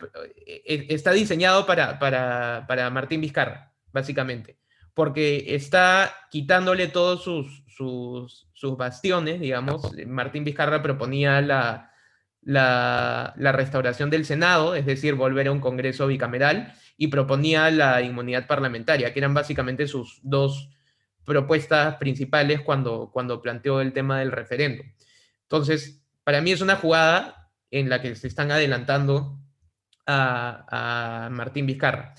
[0.46, 4.59] e, está diseñado para, para, Martín Vizcarra, básicamente,
[4.94, 9.92] porque está quitándole todos sus, sus, bastiones, digamos.
[10.07, 11.92] Martín Vizcarra proponía la,
[12.42, 18.03] la, la, restauración del Senado, es decir, volver a un Congreso bicameral, y proponía la
[18.03, 20.68] inmunidad parlamentaria, que eran básicamente sus dos
[21.24, 24.87] propuestas principales cuando, cuando planteó el tema del referéndum.
[25.42, 27.38] Entonces, para mí es una jugada
[27.70, 29.38] en la que se están adelantando
[30.07, 32.14] a, Martín Vizcarra.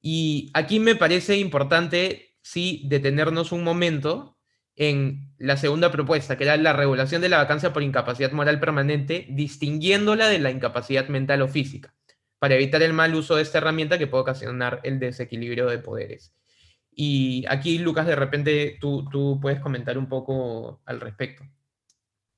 [0.00, 4.38] Y aquí me parece importante, sí, detenernos un momento
[4.76, 9.26] en la segunda propuesta, que era la regulación de la vacancia por incapacidad moral permanente,
[9.30, 11.94] distinguiéndola de la incapacidad mental o física,
[12.38, 16.34] para evitar el mal uso de esta herramienta que puede ocasionar el desequilibrio de poderes.
[16.92, 21.44] Y aquí, Lucas, de repente tú, tú puedes comentar un poco al respecto.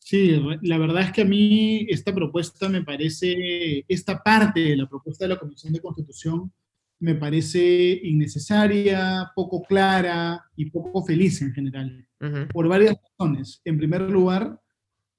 [0.05, 4.88] Sí, la verdad es que a mí esta propuesta me parece, esta parte de la
[4.88, 6.53] propuesta de la Comisión de Constitución
[6.99, 12.07] me parece innecesaria, poco clara y poco feliz en general,
[12.53, 13.61] por varias razones.
[13.65, 14.61] En primer lugar,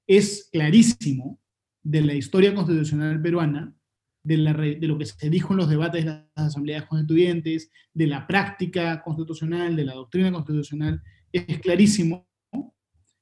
[0.06, 1.40] es clarísimo
[1.82, 3.74] de la historia constitucional peruana
[4.22, 9.02] de, lo que se dijo en los debates de las asambleas constituyentes, de la práctica
[9.02, 12.26] constitucional, de la doctrina constitucional, es clarísimo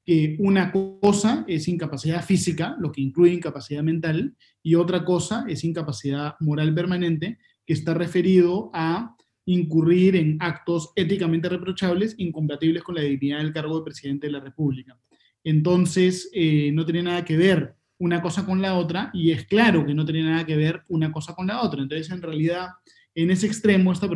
[0.05, 5.65] que una cosa es incapacidad física, lo que incluye incapacidad mental, y otra cosa es
[5.65, 13.03] incapacidad moral permanente, que está referido a incurrir en actos éticamente reprochables, incompatibles con la
[13.03, 14.99] dignidad del cargo de presidente de la República.
[15.45, 19.85] Entonces, eh, no tiene nada que ver una cosa con la otra y es claro
[19.87, 21.83] que no tiene nada que ver una cosa con la otra.
[21.83, 22.69] Entonces, en realidad,
[23.15, 24.09] en ese extremo, esta,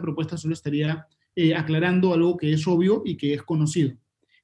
[0.00, 3.96] propuesta solo estaría eh, aclarando algo que es obvio y que es conocido.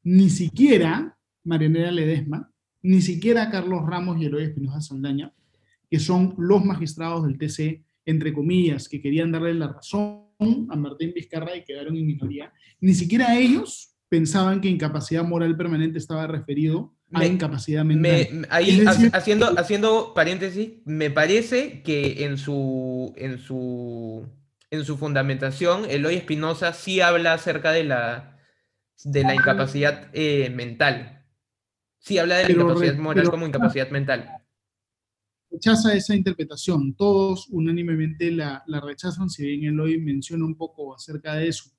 [0.06, 2.48] Ni siquiera Marianela Ledesma,
[2.80, 5.32] ni siquiera Carlos Ramos y Eloy Espinosa Saldaña,
[5.90, 10.28] que son los magistrados del TC, entre comillas, que querían darle la razón
[10.70, 15.98] a Martín Vizcarra y quedaron en minoría, ni siquiera ellos pensaban que incapacidad moral permanente
[15.98, 18.46] estaba referido a incapacidad mental.
[18.48, 24.24] ahí, haciendo, haciendo paréntesis, me parece que en su, en su,
[24.70, 28.35] en su fundamentación, Eloy Espinosa sí habla acerca de la,
[29.04, 31.24] de la incapacidad eh, mental.
[31.98, 34.30] Sí habla de la incapacidad moral como incapacidad mental.
[35.50, 36.94] Rechaza esa interpretación.
[36.94, 41.70] Todos unánimemente la, la rechazan, si bien Eloy menciona un poco acerca de eso.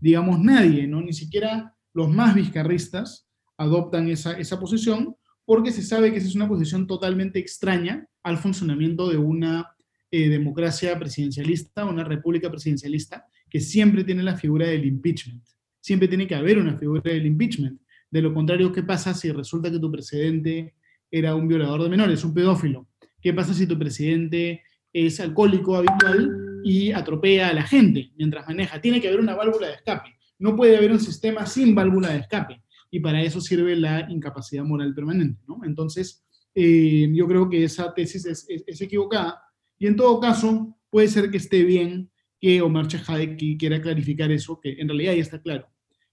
[0.00, 1.00] Digamos, nadie, ¿no?
[1.00, 6.34] Ni siquiera los más vizcarristas adoptan esa, esa posición porque se sabe que esa es
[6.34, 9.76] una posición totalmente extraña al funcionamiento de una
[10.10, 15.44] eh, democracia presidencialista, una república presidencialista, que siempre tiene la figura del impeachment.
[15.86, 17.80] Siempre tiene que haber una figura del impeachment.
[18.10, 20.74] De lo contrario, ¿qué pasa si resulta que tu presidente
[21.08, 22.88] era un violador de menores, un pedófilo?
[23.22, 28.80] ¿Qué pasa si tu presidente es alcohólico habitual y atropella a la gente mientras maneja?
[28.80, 30.10] Tiene que haber una válvula de escape.
[30.40, 32.60] No puede haber un sistema sin válvula de escape
[32.90, 35.40] y para eso sirve la incapacidad moral permanente.
[35.46, 35.60] ¿no?
[35.62, 39.40] Entonces, eh, yo creo que esa tesis es, equivocada
[39.78, 42.10] y en todo caso, puede ser que esté bien
[42.40, 45.68] que Omar Chejade quiera clarificar eso, que en realidad ya está claro.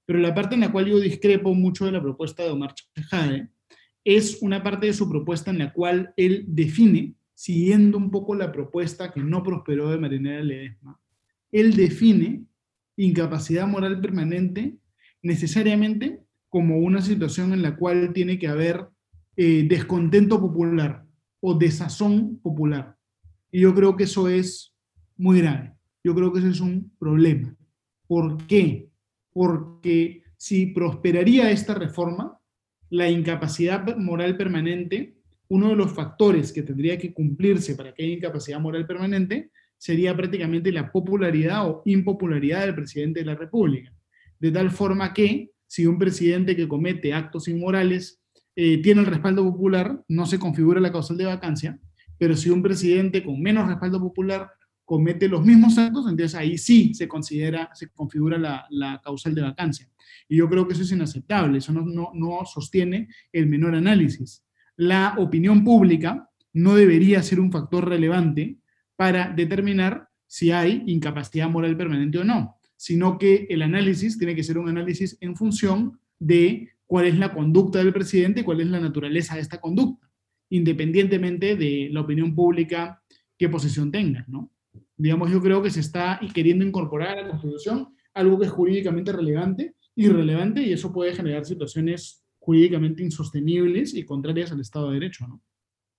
[0.06, 3.50] Pero la parte en la cual yo discrepo mucho de la propuesta de Omar Chejade
[4.04, 8.52] es una parte de su propuesta en la cual él define, siguiendo un poco la
[8.52, 11.00] propuesta que no prosperó de Marinera Ledesma,
[11.52, 12.44] él define
[12.98, 14.78] incapacidad moral permanente
[15.22, 18.88] necesariamente como una situación en la cual tiene que haber
[19.36, 21.06] eh, descontento popular
[21.40, 22.96] o desazón popular.
[23.52, 24.76] Y yo creo que eso es
[25.18, 25.74] muy grave.
[26.04, 27.56] Yo creo que eso es un problema.
[28.08, 28.90] ¿Por qué?
[29.34, 32.38] Porque si prosperaría esta reforma,
[32.90, 35.16] la incapacidad moral permanente,
[35.50, 40.16] uno de los factores que tendría que cumplirse para que haya incapacidad moral permanente sería
[40.16, 43.94] prácticamente la popularidad o impopularidad del presidente de la República.
[44.40, 48.22] De tal forma que si un presidente que comete actos inmorales
[48.56, 51.80] eh, tiene el respaldo popular, no se configura la causal de vacancia,
[52.18, 54.52] pero si un presidente con menos respaldo popular
[54.86, 59.42] comete los mismos actos, entonces ahí sí se considera, se configura la, la causal de
[59.42, 59.90] vacancia.
[60.28, 64.44] Y yo creo que eso es inaceptable, eso no, no, no sostiene el menor análisis.
[64.76, 68.58] La opinión pública no debería ser un factor relevante
[68.96, 74.44] para determinar si hay incapacidad moral permanente o no, sino que el análisis tiene que
[74.44, 78.68] ser un análisis en función de cuál es la conducta del presidente y cuál es
[78.68, 80.10] la naturaleza de esta conducta,
[80.50, 83.02] independientemente de la opinión pública
[83.38, 84.53] qué posición tenga, ¿no?
[85.04, 89.12] Digamos, yo creo que se está queriendo incorporar a la Constitución algo que es jurídicamente
[89.12, 95.28] relevante, irrelevante, y eso puede generar situaciones jurídicamente insostenibles y contrarias al Estado de Derecho,
[95.28, 95.42] ¿no?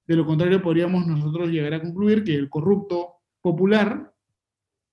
[0.07, 4.11] De lo contrario, podríamos nosotros llegar a concluir que el corrupto popular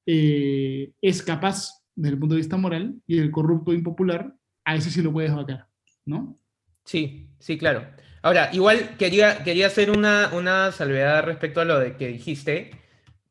[0.05, 4.35] eh, es capaz, desde el punto de vista moral, y el corrupto impopular,
[4.65, 5.67] a ese sí lo puedes vacar,
[6.03, 6.37] ¿no?
[6.83, 7.87] Sí, sí, claro.
[8.23, 12.80] Ahora, igual quería, quería hacer una, una salvedad respecto a lo de que dijiste.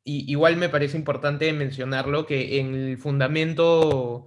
[0.03, 4.27] Y igual me parece importante mencionarlo, que en el fundamento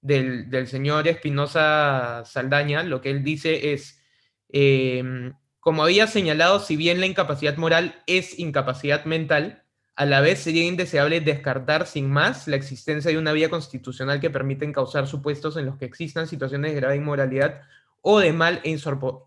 [0.00, 4.02] del, del señor Espinosa Saldaña, lo que él dice es,
[4.50, 9.64] eh, como había señalado, si bien la incapacidad moral es incapacidad mental,
[9.96, 14.30] a la vez sería indeseable descartar sin más la existencia de una vía constitucional que
[14.30, 17.62] permita encauzar supuestos en los que existan situaciones de grave inmoralidad
[18.02, 18.76] o de mal e,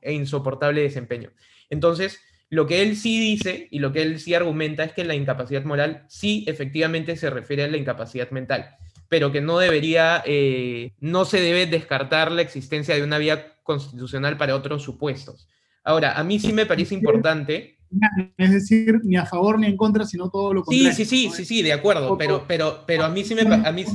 [0.01, 1.31] e insoportable desempeño.
[1.69, 2.19] Entonces,
[2.49, 5.63] lo que él sí dice y lo que él sí argumenta es que la incapacidad
[5.63, 8.75] moral sí efectivamente se refiere a la incapacidad mental,
[9.09, 14.37] pero que no debería, eh, no se debe descartar la existencia de una vía constitucional
[14.37, 15.49] para otros supuestos.
[15.83, 17.77] Ahora, a mí sí me parece importante.
[18.37, 20.93] Es decir, ni a favor ni en contra, sino todo lo contrario.
[20.93, 23.71] Sí, sí, sí, sí, sí, de acuerdo, pero, pero, pero a mí sí me a
[23.71, 23.85] mí,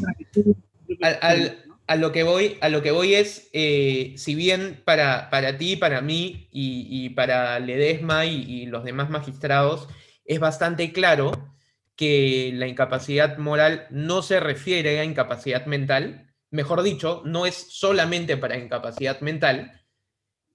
[1.87, 5.77] a lo que voy, a lo que voy es, eh, si bien para, para ti,
[5.77, 9.89] para mí y, para Ledesma y, y, los demás magistrados
[10.25, 11.55] es bastante claro
[11.97, 18.37] que la incapacidad moral no se refiere a incapacidad mental, mejor dicho, no es solamente
[18.37, 19.83] para incapacidad mental,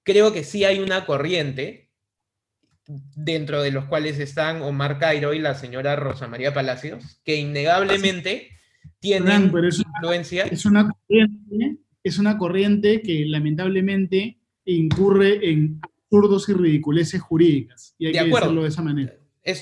[0.04, 1.92] creo que sí hay una corriente
[2.88, 8.57] dentro de los cuales están Omar Cairo y la señora Rosa María Palacios, que innegablemente
[9.00, 10.44] tienen influencia.
[10.44, 17.96] es, una corriente, es una corriente que lamentablemente incurre en absurdos y ridiculeces jurídicas.
[17.98, 18.48] Y hay de que acuerdo.
[18.48, 19.14] decirlo de esa manera.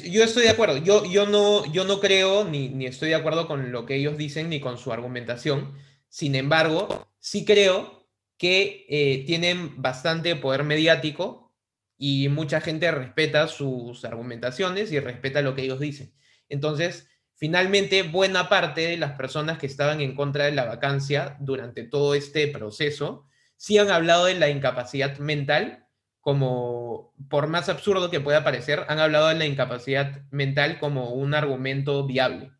[0.09, 0.77] yo estoy de acuerdo.
[0.77, 4.17] Yo, yo, no, yo no creo ni, ni estoy de acuerdo con lo que ellos
[4.17, 5.73] dicen ni con su argumentación.
[6.09, 8.07] Sin embargo, sí creo
[8.37, 11.53] que eh, tienen bastante poder mediático
[11.97, 16.13] y mucha gente respeta sus argumentaciones y respeta lo que ellos dicen.
[16.49, 21.83] Entonces, finalmente, buena parte de las personas que estaban en contra de la vacancia durante
[21.83, 23.27] todo este proceso,
[23.57, 25.85] sí han hablado de la incapacidad mental
[26.21, 31.35] como, por más absurdo que pueda parecer, han hablado de la incapacidad mental como un
[31.35, 32.51] argumento viable.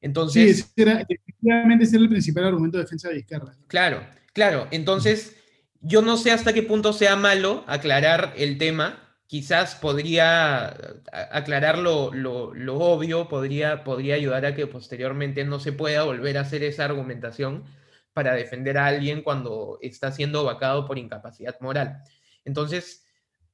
[0.00, 3.52] Entonces, sí, efectivamente ese era el principal argumento de defensa de Vizcarra.
[3.68, 4.00] Claro,
[4.36, 5.34] Claro, entonces
[5.80, 9.05] yo no sé hasta qué punto sea malo aclarar el tema.
[9.26, 10.68] Quizás podría
[11.12, 12.10] aclarar lo,
[12.78, 17.64] obvio, podría, podría ayudar a que posteriormente no se pueda volver a hacer esa argumentación
[18.12, 22.02] para defender a alguien cuando está siendo vacado por incapacidad moral.
[22.44, 23.04] Entonces,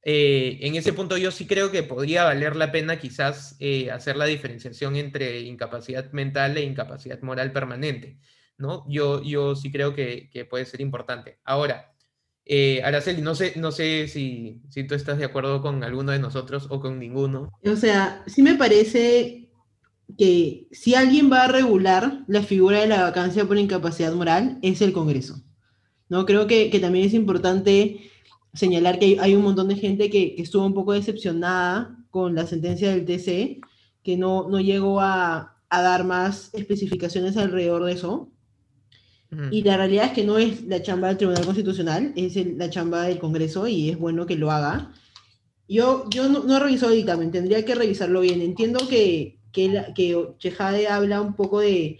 [0.03, 4.17] eh, en ese punto yo sí creo que podría valer la pena quizás eh, hacer
[4.17, 8.19] la diferenciación entre incapacidad mental e incapacidad moral permanente.
[8.57, 8.85] ¿no?
[8.87, 11.39] Yo, yo sí creo que, puede ser importante.
[11.43, 11.92] Ahora,
[12.45, 16.19] eh, Araceli, no sé, no sé si, si tú estás de acuerdo con alguno de
[16.19, 17.51] nosotros o con ninguno.
[17.65, 19.49] O sea, sí me parece
[20.17, 24.81] que si alguien va a regular la figura de la vacancia por incapacidad moral, es
[24.81, 25.41] el Congreso.
[26.09, 26.25] ¿no?
[26.25, 28.11] Creo que, también es importante
[28.53, 32.45] señalar que hay, un montón de gente que, que, estuvo un poco decepcionada con la
[32.45, 33.61] sentencia del TC
[34.03, 38.29] que no, no llegó a, a dar más especificaciones alrededor de eso.
[39.51, 43.03] Y la realidad es que no es la chamba del Tribunal Constitucional, es la chamba
[43.03, 44.93] del Congreso y es bueno que lo haga.
[45.67, 48.41] Yo, yo no, no he revisado el dictamen, tendría que revisarlo bien.
[48.41, 51.99] Entiendo que, que, que Chejade habla un poco de,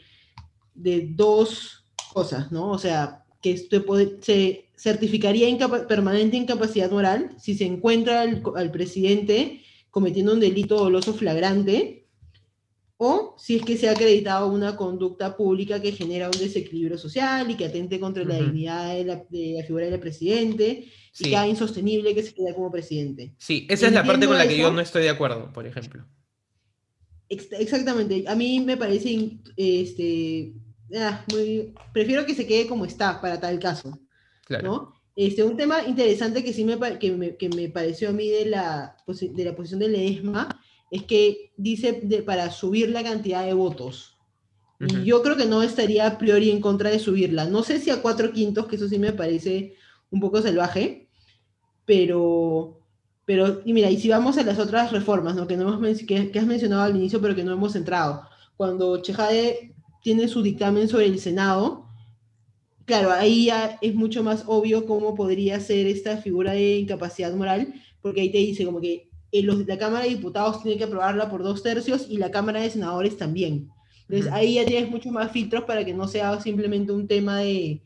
[0.73, 2.69] de dos cosas, ¿no?
[2.69, 5.47] O sea, que esto puede, se certificaría
[5.87, 9.61] permanente incapacidad moral si se encuentra al, al presidente
[9.91, 12.02] cometiendo un delito doloso flagrante
[12.97, 17.49] o si es que se ha acreditado una conducta pública que genera un desequilibrio social
[17.49, 20.85] y que atente contra la dignidad de la, figura del presidente
[21.19, 23.33] y que haga insostenible que se quede como presidente.
[23.37, 26.05] Sí, esa es la parte con la que yo no estoy de acuerdo, por ejemplo.
[27.29, 30.53] Exactamente, a mí me parece, este,
[30.95, 33.99] ah, muy, prefiero que se quede como está para tal caso.
[34.45, 34.93] Claro.
[35.15, 38.45] Este, un tema interesante que sí me, que me, que me pareció a mí de
[38.45, 40.59] la, de la posición del ESMA
[40.93, 44.15] es que dice de, para subir la cantidad de votos.
[44.79, 47.45] Y yo creo que no estaría a priori en contra de subirla.
[47.45, 49.73] No sé si a cuatro quintos, que eso sí me parece
[50.11, 51.09] un poco salvaje,
[51.85, 52.79] pero,
[53.25, 55.47] pero y mira, y si vamos a las otras reformas, ¿no?
[55.47, 58.27] que, no hemos que, has mencionado al inicio, pero que no hemos entrado.
[58.55, 59.73] Cuando Chejade
[60.03, 61.87] tiene su dictamen sobre el Senado,
[62.85, 67.73] claro, ahí ya es mucho más obvio cómo podría ser esta figura de incapacidad moral,
[67.99, 69.09] porque ahí te dice como que
[69.41, 73.17] la Cámara de Diputados tiene que aprobarla por dos tercios y la Cámara de Senadores
[73.17, 73.69] también.
[74.07, 77.81] Entonces ahí ya tienes muchos más filtros para que no sea simplemente un tema de,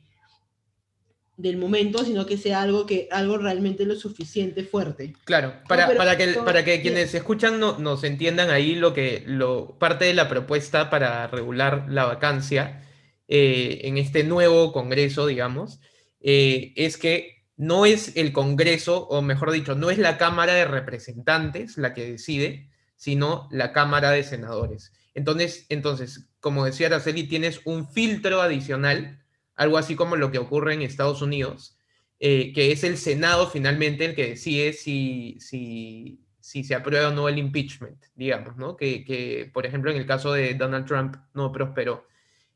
[1.37, 5.13] del momento, sino que sea algo que algo realmente lo suficiente fuerte.
[5.23, 9.77] Claro, para, para que, para que quienes escuchan no, nos entiendan ahí lo que lo,
[9.77, 12.83] parte de la propuesta para regular la vacancia
[13.27, 15.79] eh, en este nuevo Congreso, digamos,
[16.21, 20.66] eh, es que no es el Congreso, o mejor dicho, no es la Cámara de
[20.66, 24.93] Representantes la que decide, sino la Cámara de Senadores.
[25.14, 29.22] Entonces, entonces como decía Araceli, tienes un filtro adicional,
[29.55, 31.78] algo así como lo que ocurre en Estados Unidos,
[32.20, 37.12] eh, que es el Senado finalmente el que decide si, si, si se aprueba o
[37.12, 38.78] no el impeachment, digamos, ¿no?
[38.78, 42.08] Que, que, por ejemplo, en el caso de Donald Trump no prosperó.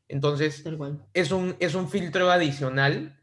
[0.08, 0.64] Entonces,
[1.12, 3.20] es un, es un filtro adicional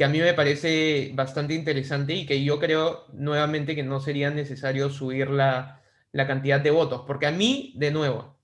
[0.00, 4.30] que a mí me parece bastante interesante y que yo creo nuevamente que no sería
[4.30, 5.82] necesario subir la,
[6.26, 8.38] cantidad de votos, porque a mí, de nuevo,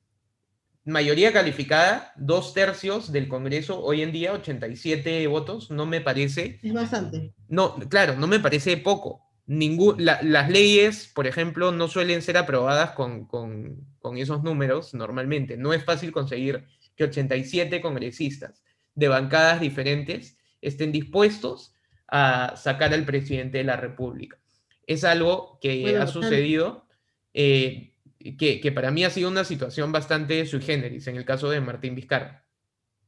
[0.84, 6.60] mayoría calificada, dos tercios del Congreso, hoy en día 87 votos, no me parece...
[6.62, 7.32] Es bastante.
[7.48, 9.22] No, claro, no me parece poco.
[9.46, 15.56] Ningún, las leyes, por ejemplo, no suelen ser aprobadas con, con, con esos números normalmente.
[15.56, 18.62] No es fácil conseguir que 87 congresistas
[18.94, 21.74] de bancadas diferentes estén dispuestos
[22.08, 24.38] a sacar al presidente de la República.
[24.86, 26.86] Es algo que ha sucedido,
[27.34, 27.94] eh,
[28.38, 31.94] que, para mí ha sido una situación bastante sui generis en el caso de Martín
[31.94, 32.46] Vizcarra.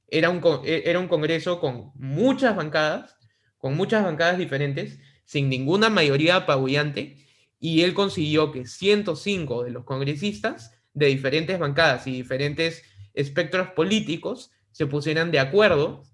[0.08, 3.16] Era un, e, era un Congreso con muchas bancadas,
[3.58, 7.16] con muchas bancadas diferentes, sin ninguna mayoría apabullante,
[7.60, 12.84] y él consiguió que 105 de los congresistas de diferentes bancadas y diferentes
[13.14, 16.04] espectros políticos se pusieran de acuerdo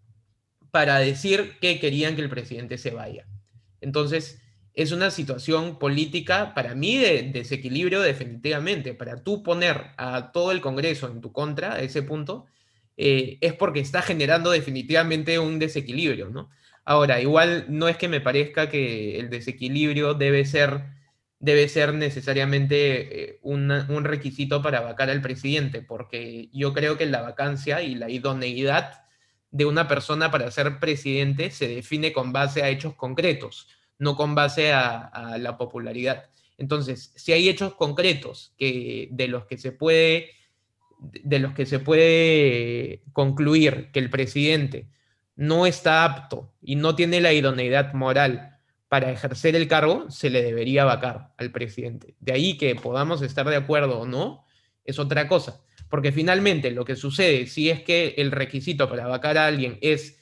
[0.75, 3.29] para decir que querían que el presidente se vaya.
[3.81, 8.93] Entonces, es una situación política para mí de desequilibrio definitivamente.
[8.93, 12.47] Para tú poner a todo el Congreso en tu contra a ese punto,
[12.97, 16.51] eh, es porque está generando definitivamente un desequilibrio, ¿no?
[16.85, 20.87] Ahora, igual no es que me parezca que el desequilibrio debe ser,
[21.39, 27.23] debe ser necesariamente eh, un requisito para vacar al presidente, porque yo creo que la
[27.23, 29.04] vacancia y la idoneidad
[29.55, 33.69] de una persona para ser presidente se define con base a hechos concretos,
[34.01, 36.25] no con base a, la popularidad.
[36.59, 40.31] Entonces, si hay hechos concretos que, de los que se puede
[40.99, 44.89] de los que se puede concluir que el presidente
[45.37, 50.43] no está apto y no tiene la idoneidad moral para ejercer el cargo, se le
[50.43, 52.17] debería vacar al presidente.
[52.19, 54.45] De ahí que podamos estar de acuerdo o no,
[54.85, 55.61] es otra cosa.
[55.95, 60.21] Porque finalmente lo que sucede, si es que el requisito para vacar a alguien es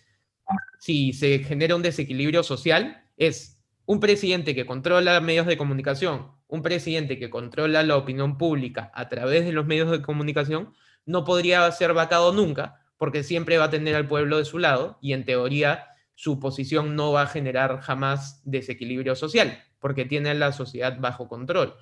[0.78, 6.60] si se genera un desequilibrio social, es un presidente que controla medios de comunicación, un
[6.60, 10.74] presidente que controla la opinión pública a través de los medios de comunicación,
[11.06, 14.98] no podría ser vacado nunca, porque siempre va a tener al pueblo de su lado
[15.00, 20.34] y en teoría su posición no va a generar jamás desequilibrio social, porque tiene a
[20.34, 21.76] la sociedad bajo control,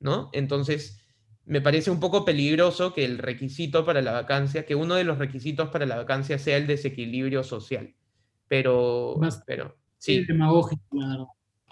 [0.00, 0.30] ¿no?
[0.32, 1.03] Entonces,
[1.46, 5.18] me parece un poco peligroso que el requisito para la vacancia, que uno de los
[5.18, 7.94] requisitos para la vacancia sea el desequilibrio social.
[8.48, 10.24] Pero, Bastante pero sí.
[10.24, 10.82] demagógico,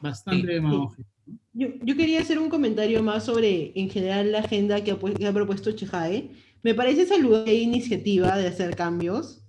[0.03, 1.09] Bastante demagógico.
[1.55, 5.27] Yo, yo, quería hacer un comentario más sobre, en general, la agenda que ha, que
[5.27, 6.31] ha propuesto Chejae.
[6.63, 9.45] Me parece saludable iniciativa de hacer cambios,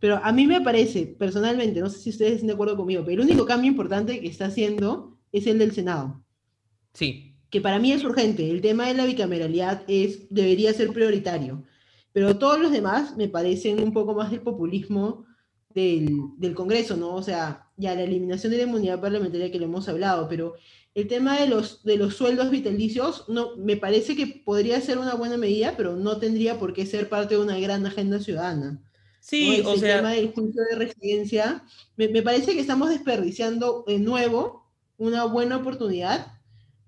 [0.00, 3.22] pero a mí me parece, personalmente, no sé si ustedes están de acuerdo conmigo, pero
[3.22, 6.22] el único cambio importante que está haciendo es el del Senado.
[6.94, 7.27] Sí.
[7.50, 8.50] Que para mí es urgente.
[8.50, 11.64] El tema de la bicameralidad es, debería ser prioritario.
[12.12, 15.26] Pero todos los demás me parecen un poco más del populismo
[15.70, 17.14] del, del Congreso, ¿no?
[17.14, 20.54] O sea, ya la eliminación de la inmunidad parlamentaria que lo hemos hablado, pero
[20.94, 25.14] el tema de los, de los sueldos vitalicios no, me parece que podría ser una
[25.14, 28.82] buena medida, pero no tendría por qué ser parte de una gran agenda ciudadana.
[29.20, 29.96] Sí, o sea...
[29.96, 31.64] El tema del juicio de residencia,
[31.96, 36.37] me, me, parece que estamos desperdiciando de nuevo una buena oportunidad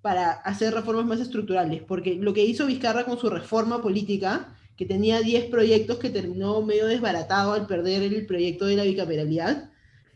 [0.02, 4.86] para hacer reformas más estructurales, porque lo que hizo Vizcarra con su reforma política, que
[4.86, 9.70] tenía 10 proyectos que terminó medio desbaratado al perder el proyecto de la bicameralidad,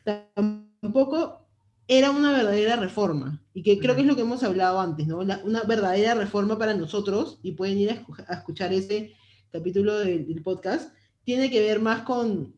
[0.04, 1.46] tampoco
[1.86, 5.18] era una verdadera reforma, y que creo que es lo que hemos hablado antes, ¿no?
[5.18, 9.12] Una verdadera reforma para nosotros, y pueden ir a, escuchar ese
[9.52, 12.54] capítulo del podcast, tiene que ver más con,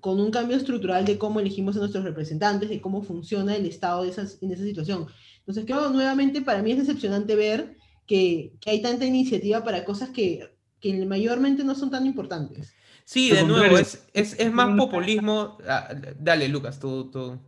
[0.00, 4.02] con un cambio estructural de cómo elegimos a nuestros representantes, de cómo funciona el Estado
[4.02, 5.06] de esas, en esa situación.
[5.38, 7.76] Entonces, creo nuevamente para mí es decepcionante ver
[8.06, 12.74] que, que hay tanta iniciativa para cosas que, que, mayormente no son tan importantes.
[13.04, 15.58] Sí, de nuevo, es, es, es más populismo.
[15.66, 17.40] Ah, dale, Lucas, tú, tú.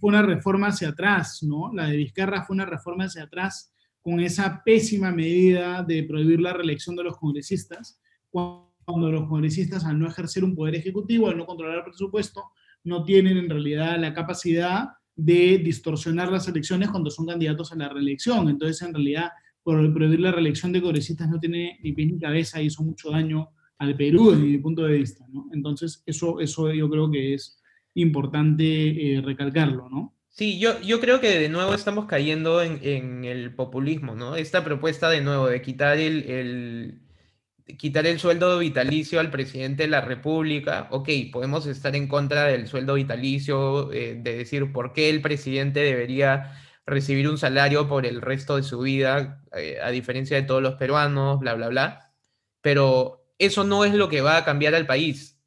[0.00, 1.72] Fue una reforma hacia atrás, ¿no?
[1.72, 6.52] La de Vizcarra fue una reforma hacia atrás con esa pésima medida de prohibir la
[6.52, 8.00] reelección de los congresistas,
[8.30, 12.50] cuando los congresistas, al no ejercer un poder ejecutivo, al no controlar el presupuesto,
[12.84, 17.88] no tienen en realidad la capacidad de distorsionar las elecciones cuando son candidatos a la
[17.88, 18.48] reelección.
[18.48, 19.30] Entonces, en realidad,
[19.62, 23.10] por prohibir la reelección de congresistas no tiene ni pie ni cabeza y hizo mucho
[23.10, 25.24] daño al Perú desde mi punto de vista.
[25.28, 25.48] ¿no?
[25.52, 27.60] Entonces, eso, eso yo creo que es
[27.94, 30.14] importante eh, recalcarlo, ¿no?
[30.28, 34.34] Sí, yo, yo creo que de nuevo estamos cayendo en, en, el populismo, ¿no?
[34.34, 37.01] Esta propuesta de nuevo de quitar el, el
[37.78, 42.66] quitar el sueldo vitalicio al presidente de la República, ok, podemos estar en contra del
[42.66, 48.20] sueldo vitalicio, eh, de decir por qué el presidente debería recibir un salario por el
[48.20, 52.12] resto de su vida, eh, a diferencia de todos los peruanos, bla, bla, bla,
[52.60, 55.38] pero eso no es lo que va a cambiar al país.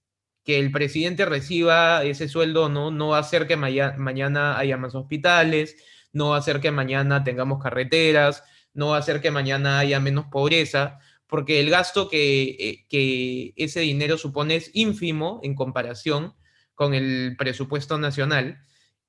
[0.44, 4.94] Que el presidente reciba ese sueldo no, no va a hacer que mañana haya más
[4.96, 5.76] hospitales,
[6.14, 8.44] no va a hacer que mañana tengamos carreteras,
[8.74, 13.82] no va a hacer que mañana haya menos pobreza, porque el gasto eh, que, ese
[13.82, 16.34] dinero supone es ínfimo en comparación
[16.74, 18.62] con el presupuesto nacional.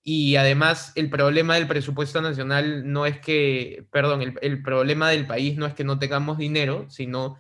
[0.02, 5.26] Y además el problema del presupuesto nacional no es que, perdón, el, el, problema del
[5.26, 7.38] país no es que no tengamos dinero, sino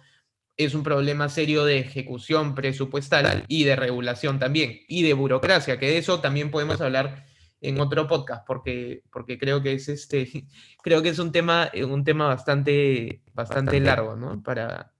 [0.56, 5.86] es un problema serio de ejecución presupuestal y de regulación también, y de burocracia, que
[5.86, 7.24] de eso también podemos hablar
[7.68, 10.46] en otro podcast, porque, porque creo que es este,
[10.82, 14.42] creo que es un tema, un tema bastante, bastante largo, ¿no?
[14.42, 14.92] Para,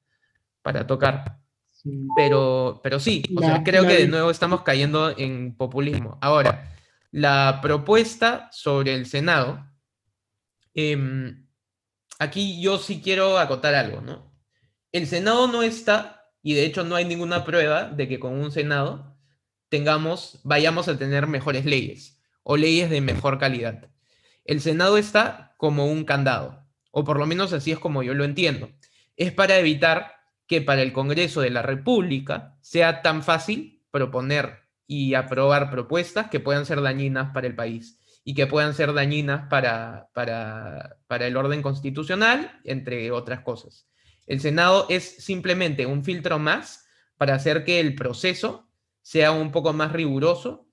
[0.62, 1.38] para tocar.
[2.16, 6.18] Pero, pero sí, o sea, creo que de nuevo estamos cayendo en populismo.
[6.20, 6.72] Ahora,
[7.12, 9.64] la propuesta sobre el Senado,
[10.74, 10.98] eh,
[12.18, 14.34] aquí yo sí quiero acotar algo, ¿no?
[14.90, 18.50] El Senado no está, y de hecho no hay ninguna prueba de que con un
[18.50, 19.16] Senado
[19.68, 22.15] tengamos, vayamos a tener mejores leyes
[22.48, 23.90] o leyes de mejor calidad.
[24.44, 28.22] El Senado está como un candado, o por lo menos así es como yo lo
[28.22, 28.70] entiendo.
[29.16, 30.12] Es para evitar
[30.46, 36.38] que para el Congreso de la República sea tan fácil proponer y aprobar propuestas que
[36.38, 41.36] puedan ser dañinas para el país y que puedan ser dañinas para, para, para el
[41.36, 43.88] orden constitucional, entre otras cosas.
[44.24, 46.86] El Senado es simplemente un filtro más
[47.16, 48.70] para hacer que el proceso
[49.02, 50.65] sea un poco más riguroso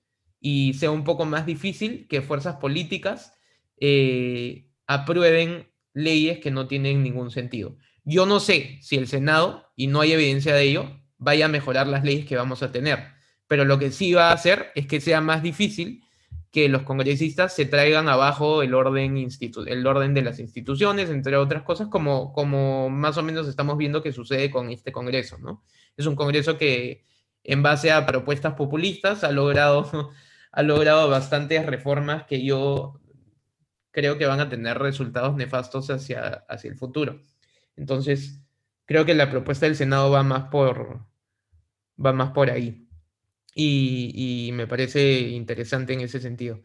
[0.46, 3.32] y sea un poco más difícil que fuerzas políticas
[3.80, 7.78] eh, aprueben leyes que no tienen ningún sentido.
[8.04, 11.86] Yo no sé si el Senado, y no hay evidencia de ello, vaya a mejorar
[11.86, 12.98] las leyes que vamos a tener,
[13.48, 16.04] pero lo que sí va a hacer es que sea más difícil
[16.52, 21.62] que los congresistas se traigan abajo el orden, el orden de las instituciones, entre otras
[21.62, 25.64] cosas, como, como más o menos estamos viendo que sucede con este Congreso, ¿no?
[25.96, 27.02] Es un Congreso que,
[27.44, 30.12] en base a propuestas populistas, ha logrado
[30.54, 33.00] ha logrado bastantes reformas que yo
[33.90, 37.22] creo que van a tener resultados nefastos hacia, hacia el futuro.
[37.76, 38.40] Entonces,
[38.86, 41.04] creo que la propuesta del Senado va más por,
[42.04, 42.88] va más por ahí.
[43.56, 46.60] Y, me parece interesante en ese sentido.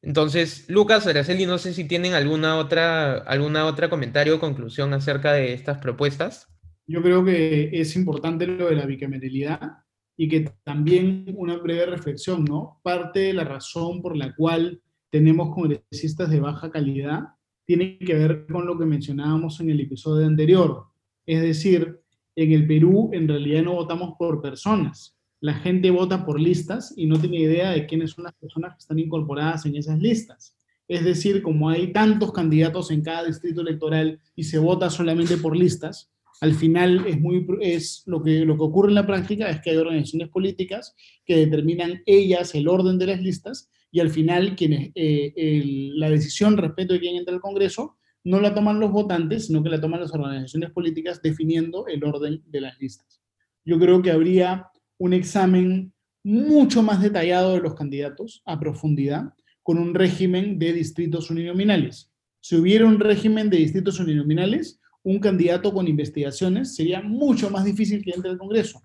[0.00, 5.32] Entonces, Lucas, Araceli, no sé si tienen alguna otra, alguna otra comentario o conclusión acerca
[5.34, 6.48] de estas propuestas.
[6.86, 9.84] Yo creo que es importante lo de la bicameralidad
[10.20, 12.80] y que también una breve reflexión, ¿no?
[12.82, 17.20] Parte de la razón por la cual tenemos congresistas de baja calidad
[17.64, 20.86] tiene que ver con lo que mencionábamos en el episodio anterior.
[21.24, 22.00] Es decir,
[22.34, 25.16] en el Perú en realidad no votamos por personas.
[25.40, 28.80] La gente vota por listas y no tiene idea de quiénes son las personas que
[28.80, 30.56] están incorporadas en esas listas.
[30.88, 35.56] Es decir, como hay tantos candidatos en cada distrito electoral y se vota solamente por
[35.56, 36.10] listas,
[36.40, 39.70] al final es, muy, es lo, que, lo que ocurre en la práctica es que
[39.70, 44.90] hay organizaciones políticas que determinan ellas el orden de las listas y al final quienes,
[44.94, 49.62] eh, la decisión respecto de quién entra al Congreso no la toman los votantes, sino
[49.62, 53.22] que la toman las organizaciones políticas definiendo el orden de las listas.
[53.64, 54.66] Yo creo que habría
[54.98, 55.92] un examen
[56.24, 59.32] mucho más detallado de los candidatos a profundidad
[59.62, 62.12] con un régimen de distritos uninominales.
[62.40, 68.04] Si hubiera un régimen de distritos uninominales, un candidato con investigaciones sería mucho más difícil
[68.04, 68.82] que entre al Congreso,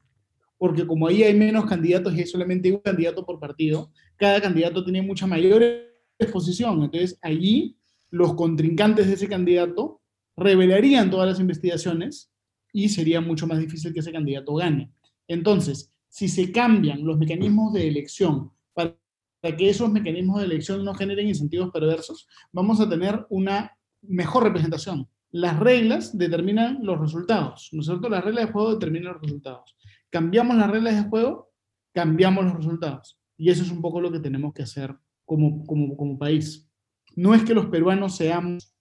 [0.57, 4.85] porque como ahí hay menos candidatos y hay solamente un candidato por partido, cada candidato
[4.85, 5.61] tiene mucha mayor
[6.17, 6.81] exposición.
[6.81, 7.77] Entonces, allí
[8.09, 10.01] los contrincantes de ese candidato
[10.37, 12.31] revelarían todas las investigaciones
[12.71, 14.93] y sería mucho más difícil que ese candidato gane.
[15.27, 18.95] Entonces, si se cambian los mecanismos de elección para
[19.57, 25.09] que esos mecanismos de elección no generen incentivos perversos, vamos a tener una mejor representación.
[25.33, 28.07] Las reglas determinan los resultados, ¿no es cierto?
[28.07, 29.75] Las reglas de juego determinan los resultados.
[30.11, 31.51] Cambiamos las reglas de juego,
[31.91, 33.19] cambiamos los resultados.
[33.35, 36.69] Y eso es un poco lo que tenemos que hacer como, como, como país.
[37.15, 38.75] No es que los peruanos seamos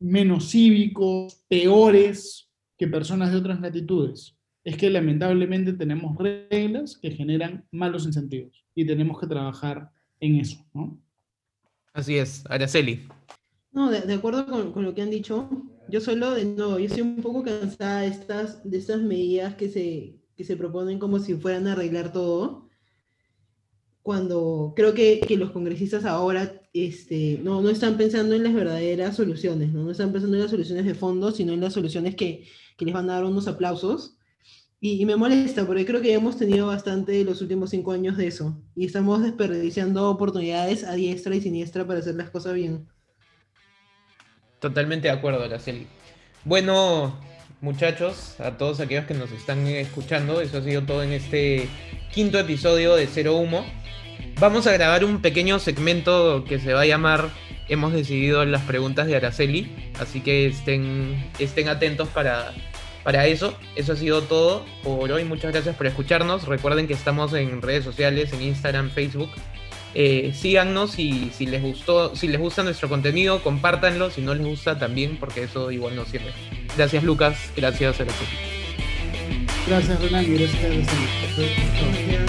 [0.00, 4.34] menos cívicos, peores que personas de otras latitudes.
[4.64, 9.90] Es que lamentablemente tenemos reglas que generan malos incentivos y tenemos que trabajar
[10.20, 10.98] en eso, ¿no?
[11.92, 13.06] Así es, Araceli.
[13.72, 15.48] No, de, acuerdo con, con, lo que han dicho,
[15.92, 19.68] yo solo, de nuevo, yo estoy un poco cansada de estas, de estas medidas que
[19.68, 22.70] se, que se proponen como si fueran a arreglar todo
[24.02, 29.14] cuando creo que, que, los congresistas ahora este, no, no están pensando en las verdaderas
[29.16, 29.84] soluciones, ¿no?
[29.84, 32.46] no están pensando en las soluciones de fondo, sino en las soluciones que,
[32.78, 34.16] que les van a dar unos aplausos.
[34.80, 38.26] Y, y, me molesta, porque creo que hemos tenido bastante los últimos cinco años de
[38.28, 42.88] eso, y estamos desperdiciando oportunidades a diestra y siniestra para hacer las cosas bien.
[44.62, 45.88] Totalmente de acuerdo, Araceli.
[46.44, 47.18] Bueno,
[47.60, 51.68] muchachos, a todos aquellos que nos están escuchando, eso ha sido todo en este
[52.14, 53.66] quinto episodio de Cero Humo.
[54.38, 57.30] Vamos a grabar un pequeño segmento que se va a llamar
[57.68, 62.52] Hemos decidido las preguntas de Araceli, así que estén, estén atentos para,
[63.02, 63.58] para eso.
[63.74, 65.24] Eso ha sido todo por hoy.
[65.24, 66.46] Muchas gracias por escucharnos.
[66.46, 69.30] Recuerden que estamos en redes sociales, en Instagram, Facebook.
[69.94, 74.10] Eh, síganos y si les gustó, si les gusta nuestro contenido, compártanlo.
[74.10, 76.32] Si no les gusta, también, porque eso igual nos sirve.
[76.76, 77.50] Gracias, Lucas.
[77.56, 78.30] Gracias, Araceli.
[79.66, 80.34] Gracias, Renan.
[80.34, 82.21] Gracias, Araceli.